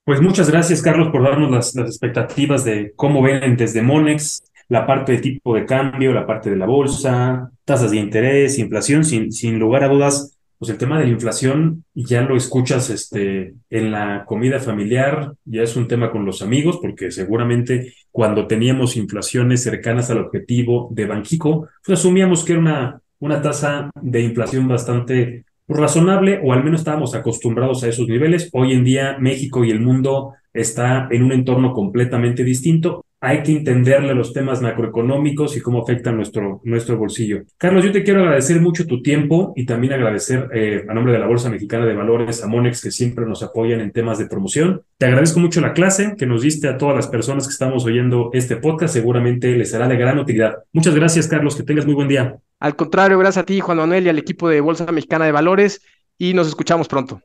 Pues 0.07 0.21
muchas 0.21 0.49
gracias, 0.49 0.81
Carlos, 0.81 1.09
por 1.11 1.21
darnos 1.21 1.51
las, 1.51 1.75
expectativas 1.75 2.63
de 2.63 2.93
cómo 2.95 3.21
ven 3.21 3.57
desde 3.57 3.81
Monex 3.81 4.41
la 4.69 4.87
parte 4.87 5.11
de 5.11 5.17
tipo 5.17 5.53
de 5.53 5.65
cambio, 5.65 6.13
la 6.13 6.25
parte 6.25 6.49
de 6.49 6.55
la 6.55 6.65
bolsa, 6.65 7.51
tasas 7.65 7.91
de 7.91 7.97
interés, 7.97 8.57
inflación, 8.57 9.03
sin, 9.03 9.33
sin 9.33 9.59
lugar 9.59 9.83
a 9.83 9.89
dudas, 9.89 10.37
pues 10.59 10.71
el 10.71 10.77
tema 10.77 10.97
de 10.97 11.07
la 11.07 11.11
inflación 11.11 11.83
ya 11.93 12.21
lo 12.21 12.37
escuchas 12.37 12.89
este, 12.89 13.55
en 13.69 13.91
la 13.91 14.23
comida 14.25 14.61
familiar, 14.61 15.33
ya 15.43 15.63
es 15.63 15.75
un 15.75 15.89
tema 15.89 16.09
con 16.09 16.23
los 16.23 16.41
amigos, 16.41 16.79
porque 16.81 17.11
seguramente 17.11 17.93
cuando 18.09 18.47
teníamos 18.47 18.95
inflaciones 18.95 19.61
cercanas 19.61 20.09
al 20.09 20.19
objetivo 20.19 20.87
de 20.93 21.05
Banjico, 21.05 21.67
pues 21.85 21.99
asumíamos 21.99 22.45
que 22.45 22.53
era 22.53 22.61
una, 22.61 23.01
una 23.19 23.41
tasa 23.41 23.89
de 24.01 24.21
inflación 24.21 24.69
bastante 24.69 25.43
razonable 25.67 26.39
o 26.43 26.53
al 26.53 26.63
menos 26.63 26.81
estábamos 26.81 27.15
acostumbrados 27.15 27.83
a 27.83 27.89
esos 27.89 28.07
niveles. 28.07 28.49
Hoy 28.53 28.73
en 28.73 28.83
día 28.83 29.17
México 29.19 29.65
y 29.65 29.71
el 29.71 29.79
mundo 29.79 30.33
está 30.53 31.07
en 31.11 31.23
un 31.23 31.31
entorno 31.31 31.73
completamente 31.73 32.43
distinto. 32.43 33.05
Hay 33.19 33.41
que 33.41 33.51
entenderle 33.51 34.13
los 34.13 34.31
temas 34.31 34.61
macroeconómicos 34.61 35.57
y 35.57 35.61
cómo 35.61 35.81
afectan 35.81 36.15
nuestro, 36.17 36.61
nuestro 36.63 36.97
bolsillo. 36.97 37.41
Carlos, 37.57 37.83
yo 37.83 37.91
te 37.91 38.03
quiero 38.03 38.21
agradecer 38.21 38.61
mucho 38.61 38.85
tu 38.85 39.01
tiempo 39.01 39.53
y 39.55 39.65
también 39.65 39.93
agradecer 39.93 40.49
eh, 40.53 40.85
a 40.87 40.93
nombre 40.93 41.13
de 41.13 41.19
la 41.19 41.25
Bolsa 41.25 41.49
Mexicana 41.49 41.87
de 41.87 41.95
Valores 41.95 42.43
a 42.43 42.47
Monex 42.47 42.83
que 42.83 42.91
siempre 42.91 43.25
nos 43.25 43.41
apoyan 43.41 43.79
en 43.81 43.91
temas 43.91 44.19
de 44.19 44.27
promoción. 44.27 44.83
Te 44.99 45.07
agradezco 45.07 45.39
mucho 45.39 45.61
la 45.61 45.73
clase 45.73 46.13
que 46.15 46.27
nos 46.27 46.43
diste 46.43 46.67
a 46.67 46.77
todas 46.77 46.95
las 46.95 47.07
personas 47.07 47.47
que 47.47 47.53
estamos 47.53 47.85
oyendo 47.85 48.29
este 48.33 48.57
podcast. 48.57 48.93
Seguramente 48.93 49.55
les 49.57 49.71
será 49.71 49.87
de 49.87 49.97
gran 49.97 50.19
utilidad. 50.19 50.57
Muchas 50.71 50.93
gracias, 50.93 51.27
Carlos. 51.27 51.55
Que 51.55 51.63
tengas 51.63 51.87
muy 51.87 51.95
buen 51.95 52.07
día. 52.07 52.37
Al 52.59 52.75
contrario, 52.75 53.17
gracias 53.17 53.41
a 53.41 53.45
ti, 53.47 53.59
Juan 53.59 53.77
Manuel, 53.77 54.05
y 54.05 54.09
al 54.09 54.19
equipo 54.19 54.47
de 54.47 54.61
Bolsa 54.61 54.91
Mexicana 54.91 55.25
de 55.25 55.31
Valores, 55.31 55.81
y 56.19 56.35
nos 56.35 56.47
escuchamos 56.47 56.87
pronto. 56.87 57.21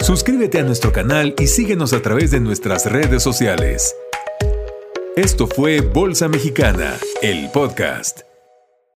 Suscríbete 0.00 0.58
a 0.58 0.64
nuestro 0.64 0.92
canal 0.92 1.34
y 1.38 1.46
síguenos 1.46 1.92
a 1.92 2.00
través 2.00 2.30
de 2.30 2.40
nuestras 2.40 2.90
redes 2.90 3.22
sociales. 3.22 3.94
Esto 5.20 5.46
fue 5.46 5.82
Bolsa 5.82 6.28
Mexicana, 6.28 6.96
el 7.20 7.50
podcast. 7.50 8.29